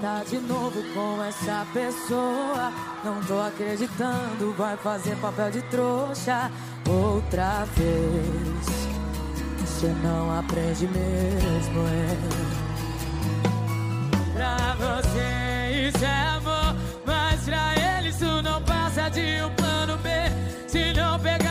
Tá 0.00 0.22
de 0.24 0.38
novo 0.38 0.82
com 0.94 1.24
essa 1.24 1.66
pessoa. 1.72 2.70
Não 3.02 3.20
tô 3.24 3.40
acreditando, 3.40 4.54
vai 4.54 4.76
fazer 4.76 5.16
papel 5.16 5.50
de 5.50 5.62
trouxa 5.62 6.50
outra 6.86 7.64
vez. 7.74 8.66
Você 9.60 9.88
não 10.02 10.38
aprende 10.38 10.86
mesmo, 10.86 11.86
é. 11.88 12.16
Pra 14.34 14.74
você 14.74 15.88
isso 15.88 16.04
é 16.04 16.26
amor, 16.28 16.76
mas 17.06 17.40
pra 17.44 17.72
ele 17.76 17.83
isso 18.14 18.42
não 18.42 18.62
passa 18.62 19.08
de 19.10 19.42
um 19.42 19.50
plano 19.50 19.98
B. 19.98 20.08
Se 20.68 20.92
não 20.92 21.18
pegar 21.18 21.43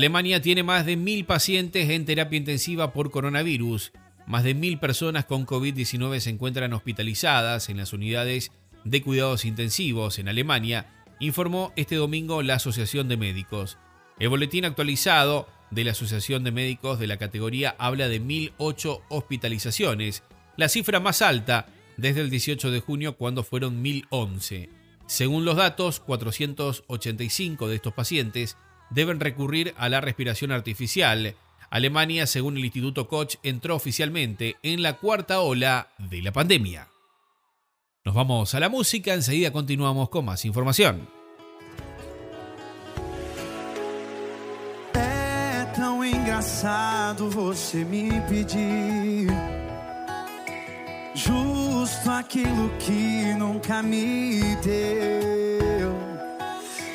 Alemania 0.00 0.40
tiene 0.40 0.62
más 0.62 0.86
de 0.86 0.96
mil 0.96 1.26
pacientes 1.26 1.90
en 1.90 2.06
terapia 2.06 2.38
intensiva 2.38 2.94
por 2.94 3.10
coronavirus. 3.10 3.92
Más 4.26 4.44
de 4.44 4.54
mil 4.54 4.78
personas 4.78 5.26
con 5.26 5.44
COVID-19 5.44 6.20
se 6.20 6.30
encuentran 6.30 6.72
hospitalizadas 6.72 7.68
en 7.68 7.76
las 7.76 7.92
unidades 7.92 8.50
de 8.84 9.02
cuidados 9.02 9.44
intensivos 9.44 10.18
en 10.18 10.30
Alemania, 10.30 11.04
informó 11.20 11.74
este 11.76 11.96
domingo 11.96 12.40
la 12.40 12.54
Asociación 12.54 13.08
de 13.08 13.18
Médicos. 13.18 13.76
El 14.18 14.30
boletín 14.30 14.64
actualizado 14.64 15.46
de 15.70 15.84
la 15.84 15.90
Asociación 15.90 16.44
de 16.44 16.52
Médicos 16.52 16.98
de 16.98 17.06
la 17.06 17.18
categoría 17.18 17.76
habla 17.78 18.08
de 18.08 18.22
1.008 18.22 19.02
hospitalizaciones, 19.10 20.22
la 20.56 20.70
cifra 20.70 21.00
más 21.00 21.20
alta 21.20 21.66
desde 21.98 22.22
el 22.22 22.30
18 22.30 22.70
de 22.70 22.80
junio 22.80 23.18
cuando 23.18 23.44
fueron 23.44 23.84
1.011. 23.84 24.70
Según 25.06 25.44
los 25.44 25.56
datos, 25.56 26.00
485 26.00 27.68
de 27.68 27.76
estos 27.76 27.92
pacientes 27.92 28.56
deben 28.90 29.20
recurrir 29.20 29.74
a 29.76 29.88
la 29.88 30.00
respiración 30.00 30.52
artificial. 30.52 31.34
Alemania, 31.70 32.26
según 32.26 32.56
el 32.56 32.64
Instituto 32.64 33.08
Koch, 33.08 33.36
entró 33.42 33.76
oficialmente 33.76 34.56
en 34.62 34.82
la 34.82 34.98
cuarta 34.98 35.40
ola 35.40 35.88
de 35.98 36.22
la 36.22 36.32
pandemia. 36.32 36.88
Nos 38.04 38.14
vamos 38.14 38.54
a 38.54 38.60
la 38.60 38.68
música, 38.68 39.14
enseguida 39.14 39.52
continuamos 39.52 40.08
con 40.08 40.24
más 40.24 40.44
información. 40.44 41.08
Engraçado 46.40 47.28
você 47.28 47.84
me 47.84 48.20
pedir 48.22 49.28
justo 51.14 52.10
que 52.28 53.34
nunca 53.34 53.82
me 53.82 54.56
deu. 54.62 56.09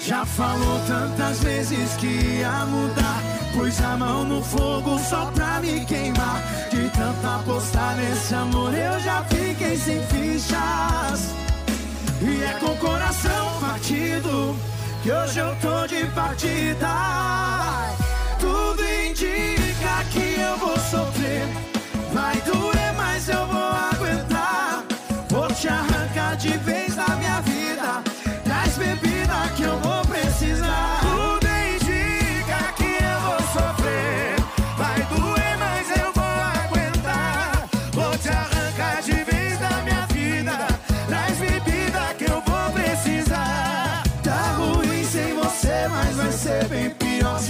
Já 0.08 0.24
falou 0.24 0.80
tantas 0.86 1.40
vezes 1.40 1.94
que 1.98 2.06
ia 2.06 2.66
mudar. 2.68 3.24
Pus 3.54 3.82
a 3.82 3.98
mão 3.98 4.24
no 4.24 4.40
fogo 4.44 5.00
só 5.00 5.32
pra 5.32 5.60
me 5.60 5.84
queimar. 5.84 6.44
De 6.70 6.88
tanto 6.90 7.26
apostar 7.26 7.96
nesse 7.96 8.36
amor, 8.36 8.72
eu 8.72 9.00
já 9.00 9.24
fiquei 9.24 9.76
sem 9.76 10.00
fichas. 10.04 11.34
E 12.22 12.44
é 12.44 12.54
com 12.60 12.68
o 12.68 12.78
coração 12.78 13.60
partido 13.60 14.56
que 15.02 15.12
hoje 15.12 15.40
eu 15.40 15.56
tô 15.56 15.88
de 15.88 16.06
partida. 16.12 16.88
Tudo 18.40 18.84
indica 18.84 20.04
que 20.12 20.40
eu 20.40 20.56
vou 20.58 20.78
sofrer. 20.78 21.48
Vai 22.14 22.40
doer, 22.42 22.94
mas 22.96 23.28
eu 23.28 23.48
vou 23.48 23.72
aguentar. 23.92 24.84
Vou 25.30 25.48
te 25.48 25.68
arrancar 25.68 26.36
de 26.38 26.56
vez 26.60 26.95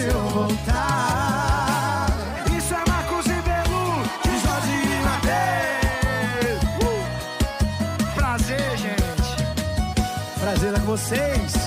eu 0.08 0.28
voltar. 0.30 2.08
Isso 2.58 2.74
é 2.74 2.84
Marcos 2.90 3.26
Ribeiro 3.26 4.04
e 4.26 4.30
Jorge 4.46 4.78
Matheus. 5.04 6.64
Uh! 6.84 8.16
Prazer, 8.16 8.78
gente. 8.78 10.40
Prazer 10.40 10.70
estar 10.70 10.82
com 10.82 10.86
vocês. 10.88 11.65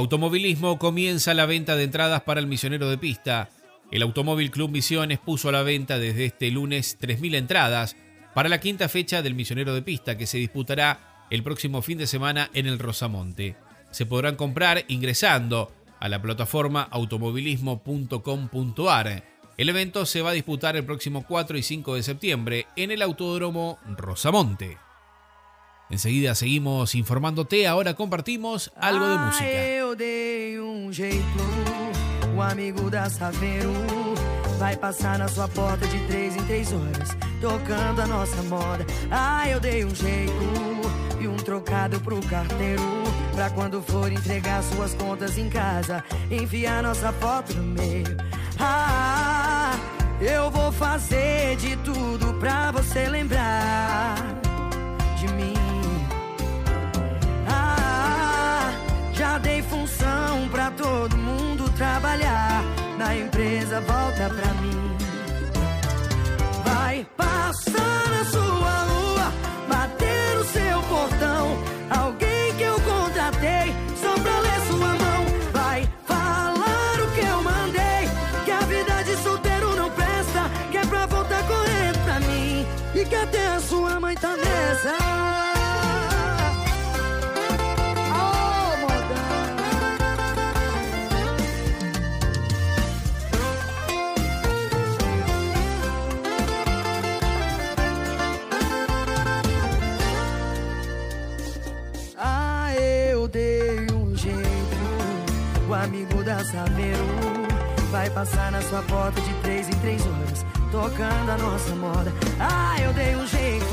Automovilismo 0.00 0.78
comienza 0.78 1.34
la 1.34 1.44
venta 1.44 1.76
de 1.76 1.84
entradas 1.84 2.22
para 2.22 2.40
el 2.40 2.46
misionero 2.46 2.88
de 2.88 2.96
pista. 2.96 3.50
El 3.90 4.00
Automóvil 4.00 4.50
Club 4.50 4.70
Misiones 4.70 5.18
puso 5.18 5.50
a 5.50 5.52
la 5.52 5.62
venta 5.62 5.98
desde 5.98 6.24
este 6.24 6.50
lunes 6.50 6.96
3.000 6.98 7.34
entradas 7.34 7.96
para 8.34 8.48
la 8.48 8.60
quinta 8.60 8.88
fecha 8.88 9.20
del 9.20 9.34
misionero 9.34 9.74
de 9.74 9.82
pista 9.82 10.16
que 10.16 10.26
se 10.26 10.38
disputará 10.38 11.26
el 11.28 11.42
próximo 11.42 11.82
fin 11.82 11.98
de 11.98 12.06
semana 12.06 12.48
en 12.54 12.66
el 12.66 12.78
Rosamonte. 12.78 13.56
Se 13.90 14.06
podrán 14.06 14.36
comprar 14.36 14.86
ingresando 14.88 15.70
a 16.00 16.08
la 16.08 16.22
plataforma 16.22 16.88
automovilismo.com.ar. 16.90 19.24
El 19.58 19.68
evento 19.68 20.06
se 20.06 20.22
va 20.22 20.30
a 20.30 20.32
disputar 20.32 20.76
el 20.76 20.86
próximo 20.86 21.26
4 21.28 21.58
y 21.58 21.62
5 21.62 21.96
de 21.96 22.02
septiembre 22.02 22.66
en 22.74 22.90
el 22.90 23.02
Autódromo 23.02 23.78
Rosamonte. 23.98 24.78
Enseguida 25.90 26.34
seguimos 26.36 26.94
informándote, 26.94 27.66
ahora 27.66 27.94
compartimos 27.94 28.70
algo 28.76 29.04
de 29.04 29.18
música. 29.24 29.44
eu 29.44 29.96
dei 29.96 30.60
um 30.60 30.92
jeito, 30.92 31.24
o 32.36 32.40
amigo 32.40 32.88
da 32.88 33.10
Saveiro 33.10 33.72
vai 34.56 34.76
passar 34.76 35.18
na 35.18 35.26
sua 35.26 35.48
porta 35.48 35.84
de 35.88 35.98
três 36.06 36.36
em 36.36 36.44
três 36.44 36.72
horas, 36.72 37.08
tocando 37.40 38.02
a 38.02 38.06
nossa 38.06 38.40
moda. 38.44 38.86
Ah, 39.10 39.48
eu 39.48 39.58
dei 39.58 39.84
um 39.84 39.92
jeito 39.92 40.32
e 41.20 41.26
um 41.26 41.36
trocado 41.36 42.00
pro 42.00 42.20
carteiro, 42.20 42.82
pra 43.34 43.50
quando 43.50 43.82
for 43.82 44.12
entregar 44.12 44.62
suas 44.62 44.94
contas 44.94 45.36
em 45.36 45.48
casa, 45.48 46.04
enfiar 46.30 46.84
nossa 46.84 47.12
foto 47.14 47.52
no 47.54 47.64
meio. 47.64 48.16
Ah, 48.60 49.76
eu 50.20 50.52
vou 50.52 50.70
fazer 50.70 51.56
de 51.56 51.76
tudo 51.78 52.32
pra 52.34 52.70
você 52.70 53.08
lembrar 53.08 54.49
Ah, 57.50 58.72
já 59.12 59.38
dei 59.38 59.62
função 59.62 60.48
pra 60.50 60.70
todo 60.70 61.16
mundo 61.16 61.70
trabalhar. 61.76 62.62
Na 62.98 63.16
empresa 63.16 63.80
volta 63.80 64.28
pra 64.28 64.54
mim. 64.60 64.96
Vai 66.64 67.06
passar 67.16 68.04
na 68.10 68.24
sua 68.26 68.84
rua, 68.90 69.32
bater 69.68 70.36
no 70.36 70.44
seu 70.44 70.82
portão. 70.82 71.58
Alguém 71.90 72.54
que 72.56 72.62
eu 72.62 72.78
contratei 72.80 73.74
só 74.00 74.12
pra 74.20 74.40
ler 74.40 74.60
sua 74.68 74.88
mão. 75.04 75.24
Vai 75.52 75.88
falar 76.06 76.94
o 77.02 77.10
que 77.14 77.20
eu 77.20 77.42
mandei. 77.42 78.08
Que 78.44 78.50
a 78.50 78.60
vida 78.60 79.02
de 79.02 79.16
solteiro 79.22 79.74
não 79.76 79.90
presta. 79.90 80.50
Que 80.70 80.78
é 80.78 80.84
pra 80.86 81.06
voltar 81.06 81.42
correndo 81.46 82.04
pra 82.04 82.20
mim. 82.20 82.66
E 82.94 83.04
que 83.04 83.14
até 83.14 83.46
a 83.48 83.60
sua 83.60 83.98
mãe 83.98 84.14
tá 84.14 84.36
nessa. 84.36 84.89
Da 106.52 106.66
Saveiro 106.66 107.04
vai 107.90 108.08
passar 108.10 108.52
na 108.52 108.60
sua 108.62 108.82
porta 108.82 109.20
de 109.20 109.34
três 109.34 109.68
em 109.68 109.72
três 109.80 110.02
horas, 110.06 110.44
tocando 110.70 111.30
a 111.30 111.38
nossa 111.38 111.74
moda. 111.74 112.12
Ah, 112.38 112.76
eu 112.80 112.92
dei 112.92 113.16
um 113.16 113.26
jeito 113.26 113.64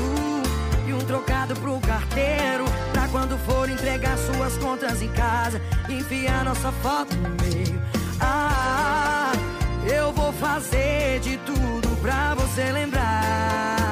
e 0.86 0.92
um 0.92 0.98
trocado 0.98 1.54
pro 1.56 1.78
carteiro. 1.80 2.64
Pra 2.92 3.08
quando 3.08 3.38
for 3.38 3.68
entregar 3.68 4.16
suas 4.18 4.56
contas 4.58 5.02
em 5.02 5.08
casa, 5.08 5.60
enfiar 5.88 6.44
nossa 6.44 6.72
foto 6.72 7.14
no 7.16 7.30
meio. 7.42 7.80
Ah, 8.20 9.32
eu 9.86 10.12
vou 10.12 10.32
fazer 10.32 11.20
de 11.20 11.36
tudo 11.38 12.00
pra 12.00 12.34
você 12.34 12.72
lembrar 12.72 13.87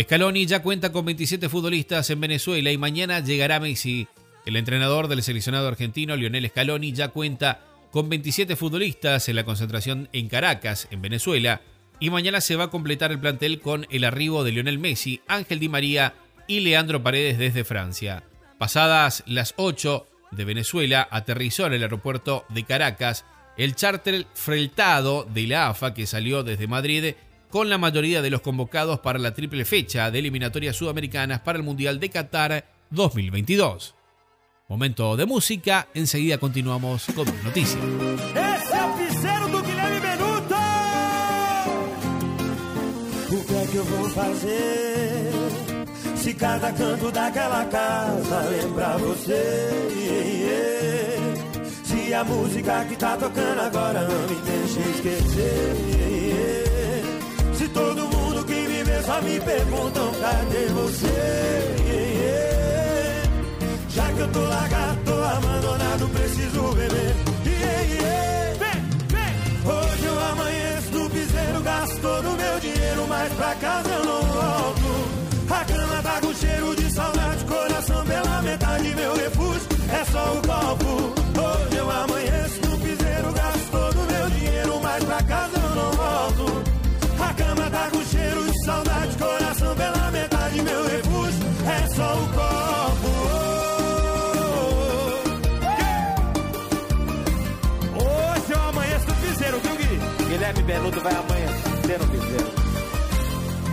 Scaloni 0.00 0.46
ya 0.46 0.62
cuenta 0.62 0.92
con 0.92 1.04
27 1.06 1.48
futbolistas 1.48 2.08
en 2.10 2.20
Venezuela 2.20 2.70
y 2.70 2.78
mañana 2.78 3.18
llegará 3.18 3.58
Messi. 3.58 4.06
El 4.46 4.54
entrenador 4.54 5.08
del 5.08 5.24
seleccionado 5.24 5.66
argentino, 5.66 6.14
Lionel 6.14 6.48
Scaloni, 6.48 6.92
ya 6.92 7.08
cuenta 7.08 7.64
con 7.90 8.08
27 8.08 8.54
futbolistas 8.54 9.28
en 9.28 9.34
la 9.34 9.44
concentración 9.44 10.08
en 10.12 10.28
Caracas, 10.28 10.86
en 10.92 11.02
Venezuela, 11.02 11.62
y 11.98 12.10
mañana 12.10 12.40
se 12.40 12.54
va 12.54 12.64
a 12.64 12.70
completar 12.70 13.10
el 13.10 13.18
plantel 13.18 13.60
con 13.60 13.88
el 13.90 14.04
arribo 14.04 14.44
de 14.44 14.52
Lionel 14.52 14.78
Messi, 14.78 15.20
Ángel 15.26 15.58
Di 15.58 15.68
María 15.68 16.14
y 16.46 16.60
Leandro 16.60 17.02
Paredes 17.02 17.36
desde 17.36 17.64
Francia. 17.64 18.22
Pasadas 18.56 19.24
las 19.26 19.54
8 19.56 20.06
de 20.30 20.44
Venezuela, 20.44 21.08
aterrizó 21.10 21.66
en 21.66 21.72
el 21.72 21.82
aeropuerto 21.82 22.44
de 22.50 22.62
Caracas 22.62 23.24
el 23.56 23.74
charter 23.74 24.26
freitado 24.34 25.24
de 25.24 25.48
la 25.48 25.68
AFA 25.70 25.92
que 25.92 26.06
salió 26.06 26.44
desde 26.44 26.68
Madrid 26.68 27.14
con 27.50 27.68
la 27.68 27.78
mayoría 27.78 28.22
de 28.22 28.30
los 28.30 28.40
convocados 28.40 29.00
para 29.00 29.18
la 29.18 29.34
triple 29.34 29.64
fecha 29.64 30.10
de 30.10 30.18
eliminatorias 30.18 30.76
sudamericanas 30.76 31.40
para 31.40 31.58
el 31.58 31.64
Mundial 31.64 31.98
de 32.00 32.10
Qatar 32.10 32.64
2022. 32.90 33.94
Momento 34.68 35.16
de 35.16 35.26
música, 35.26 35.88
enseguida 35.94 36.38
continuamos 36.38 37.06
con 37.14 37.26
más 37.26 37.44
noticias. 37.44 37.82
Se 52.08 52.14
a 52.14 52.24
música 52.24 52.84
que 52.86 52.96
tocando 52.96 53.60
agora 53.60 54.08
não 54.08 54.28
me 54.28 54.34
deixa 54.42 54.80
esquecer. 54.80 56.67
Só 59.02 59.20
me 59.22 59.40
perguntam 59.40 60.12
cadê 60.20 60.66
você? 60.66 61.68
Já 63.88 64.12
que 64.12 64.20
eu 64.20 64.28
tô 64.32 64.40
largado, 64.40 64.98
tô 65.04 65.12
abandonado, 65.12 66.08
preciso 66.08 66.62
beber. 66.74 67.16
Hoje 69.64 70.04
eu 70.04 70.18
amanheço 70.30 70.90
no 70.92 71.10
piseiro, 71.10 71.60
gasto 71.62 72.00
todo 72.00 72.36
meu 72.36 72.60
dinheiro, 72.60 73.06
mas 73.08 73.32
pra 73.34 73.54
casa 73.56 73.88
eu 73.90 74.04
não 74.04 74.22
volto. 74.22 75.18
A 75.50 75.64
cama 75.64 76.02
tá 76.02 76.20
com 76.20 76.34
cheiro 76.34 76.76
de 76.76 76.92
saudade, 76.92 77.44
coração 77.44 78.04
pela 78.04 78.42
metade, 78.42 78.94
meu 78.94 79.16
refúgio 79.16 79.68
é 79.90 80.04
só 80.04 80.34
o 80.34 80.42
copo. 80.46 81.17
Benuto 100.88 101.00
vai 101.02 101.12
amanhecer 101.12 101.98
no 101.98 102.08
piseiro. 102.08 102.50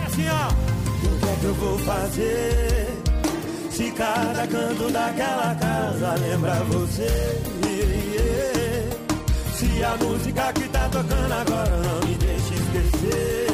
É 0.02 0.06
assim, 0.06 0.28
ó. 0.28 0.48
O 0.50 1.18
que 1.18 1.28
é 1.28 1.36
que 1.40 1.44
eu 1.44 1.54
vou 1.54 1.78
fazer? 1.78 2.88
Se 3.70 3.90
cada 3.92 4.46
canto 4.46 4.90
daquela 4.90 5.54
casa 5.54 6.14
lembra 6.20 6.54
você. 6.64 7.40
Se 9.54 9.82
a 9.84 9.96
música 9.96 10.52
que 10.52 10.68
tá 10.68 10.88
tocando 10.90 11.32
agora 11.32 11.76
não 11.78 12.06
me 12.06 12.14
deixa 12.16 12.54
esquecer. 12.54 13.46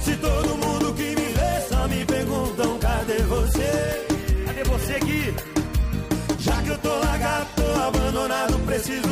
Se 0.00 0.16
todo 0.16 0.48
mundo 0.48 0.94
que 0.94 1.14
me 1.14 1.14
vê 1.14 1.60
só 1.68 1.86
me 1.88 2.04
perguntam 2.06 2.78
cadê 2.78 3.22
você? 3.24 4.06
Cadê 4.46 4.64
você, 4.64 4.98
Gui? 5.00 5.34
Já 6.38 6.62
que 6.62 6.68
eu 6.70 6.78
tô 6.78 6.88
largado, 6.88 7.46
tô 7.54 7.80
abandonado, 7.82 8.58
preciso 8.66 9.11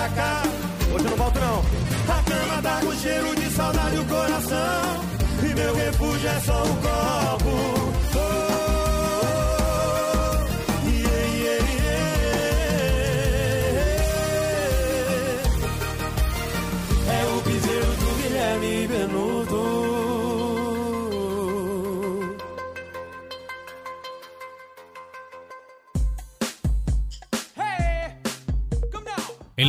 pra 0.00 0.08
cá. 0.10 0.42
Hoje 0.92 1.04
eu 1.04 1.10
não 1.10 1.16
volto 1.16 1.40
não. 1.40 1.58
A 2.08 2.22
cama 2.22 2.62
tá 2.62 2.80
com 2.80 2.92
cheiro 2.94 3.34
de 3.36 3.50
saudade 3.50 3.98
o 3.98 4.04
coração. 4.06 5.04
E 5.42 5.54
meu 5.54 5.74
refúgio 5.74 6.28
é 6.28 6.40
só 6.40 6.62
um 6.62 6.76
copo. 6.76 7.50
Oh, 8.16 8.39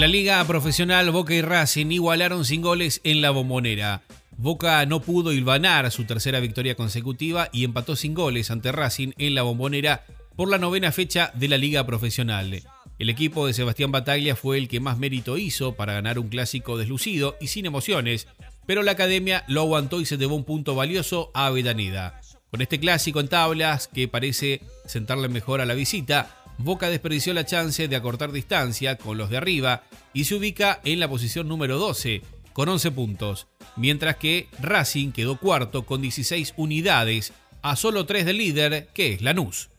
la 0.01 0.07
liga 0.07 0.43
profesional, 0.47 1.11
Boca 1.11 1.35
y 1.35 1.43
Racing 1.43 1.91
igualaron 1.91 2.43
sin 2.43 2.63
goles 2.63 3.01
en 3.03 3.21
la 3.21 3.29
bombonera. 3.29 4.01
Boca 4.35 4.83
no 4.87 5.03
pudo 5.03 5.31
hilvanar 5.31 5.91
su 5.91 6.05
tercera 6.05 6.39
victoria 6.39 6.73
consecutiva 6.73 7.49
y 7.53 7.65
empató 7.65 7.95
sin 7.95 8.15
goles 8.15 8.49
ante 8.49 8.71
Racing 8.71 9.11
en 9.19 9.35
la 9.35 9.43
bombonera 9.43 10.03
por 10.35 10.49
la 10.49 10.57
novena 10.57 10.91
fecha 10.91 11.31
de 11.35 11.47
la 11.47 11.59
liga 11.59 11.85
profesional. 11.85 12.63
El 12.97 13.09
equipo 13.11 13.45
de 13.45 13.53
Sebastián 13.53 13.91
Bataglia 13.91 14.35
fue 14.35 14.57
el 14.57 14.67
que 14.69 14.79
más 14.79 14.97
mérito 14.97 15.37
hizo 15.37 15.75
para 15.75 15.93
ganar 15.93 16.17
un 16.17 16.29
clásico 16.29 16.79
deslucido 16.79 17.37
y 17.39 17.49
sin 17.49 17.67
emociones, 17.67 18.27
pero 18.65 18.81
la 18.81 18.93
academia 18.93 19.45
lo 19.47 19.61
aguantó 19.61 20.01
y 20.01 20.07
se 20.07 20.17
llevó 20.17 20.35
un 20.35 20.45
punto 20.45 20.73
valioso 20.73 21.29
a 21.35 21.45
Avellaneda. 21.45 22.19
Con 22.49 22.63
este 22.63 22.79
clásico 22.79 23.19
en 23.19 23.27
tablas, 23.27 23.87
que 23.87 24.07
parece 24.07 24.61
sentarle 24.87 25.29
mejor 25.29 25.61
a 25.61 25.67
la 25.67 25.75
visita, 25.75 26.40
Boca 26.63 26.89
desperdició 26.89 27.33
la 27.33 27.45
chance 27.45 27.87
de 27.87 27.95
acortar 27.95 28.31
distancia 28.31 28.97
con 28.97 29.17
los 29.17 29.29
de 29.29 29.37
arriba 29.37 29.83
y 30.13 30.25
se 30.25 30.35
ubica 30.35 30.79
en 30.83 30.99
la 30.99 31.09
posición 31.09 31.47
número 31.47 31.79
12 31.79 32.21
con 32.53 32.69
11 32.69 32.91
puntos, 32.91 33.47
mientras 33.75 34.17
que 34.17 34.47
Racing 34.59 35.11
quedó 35.11 35.37
cuarto 35.37 35.85
con 35.85 36.01
16 36.01 36.53
unidades 36.57 37.33
a 37.61 37.75
solo 37.75 38.05
3 38.05 38.25
del 38.25 38.37
líder 38.37 38.89
que 38.93 39.13
es 39.13 39.21
Lanús. 39.21 39.70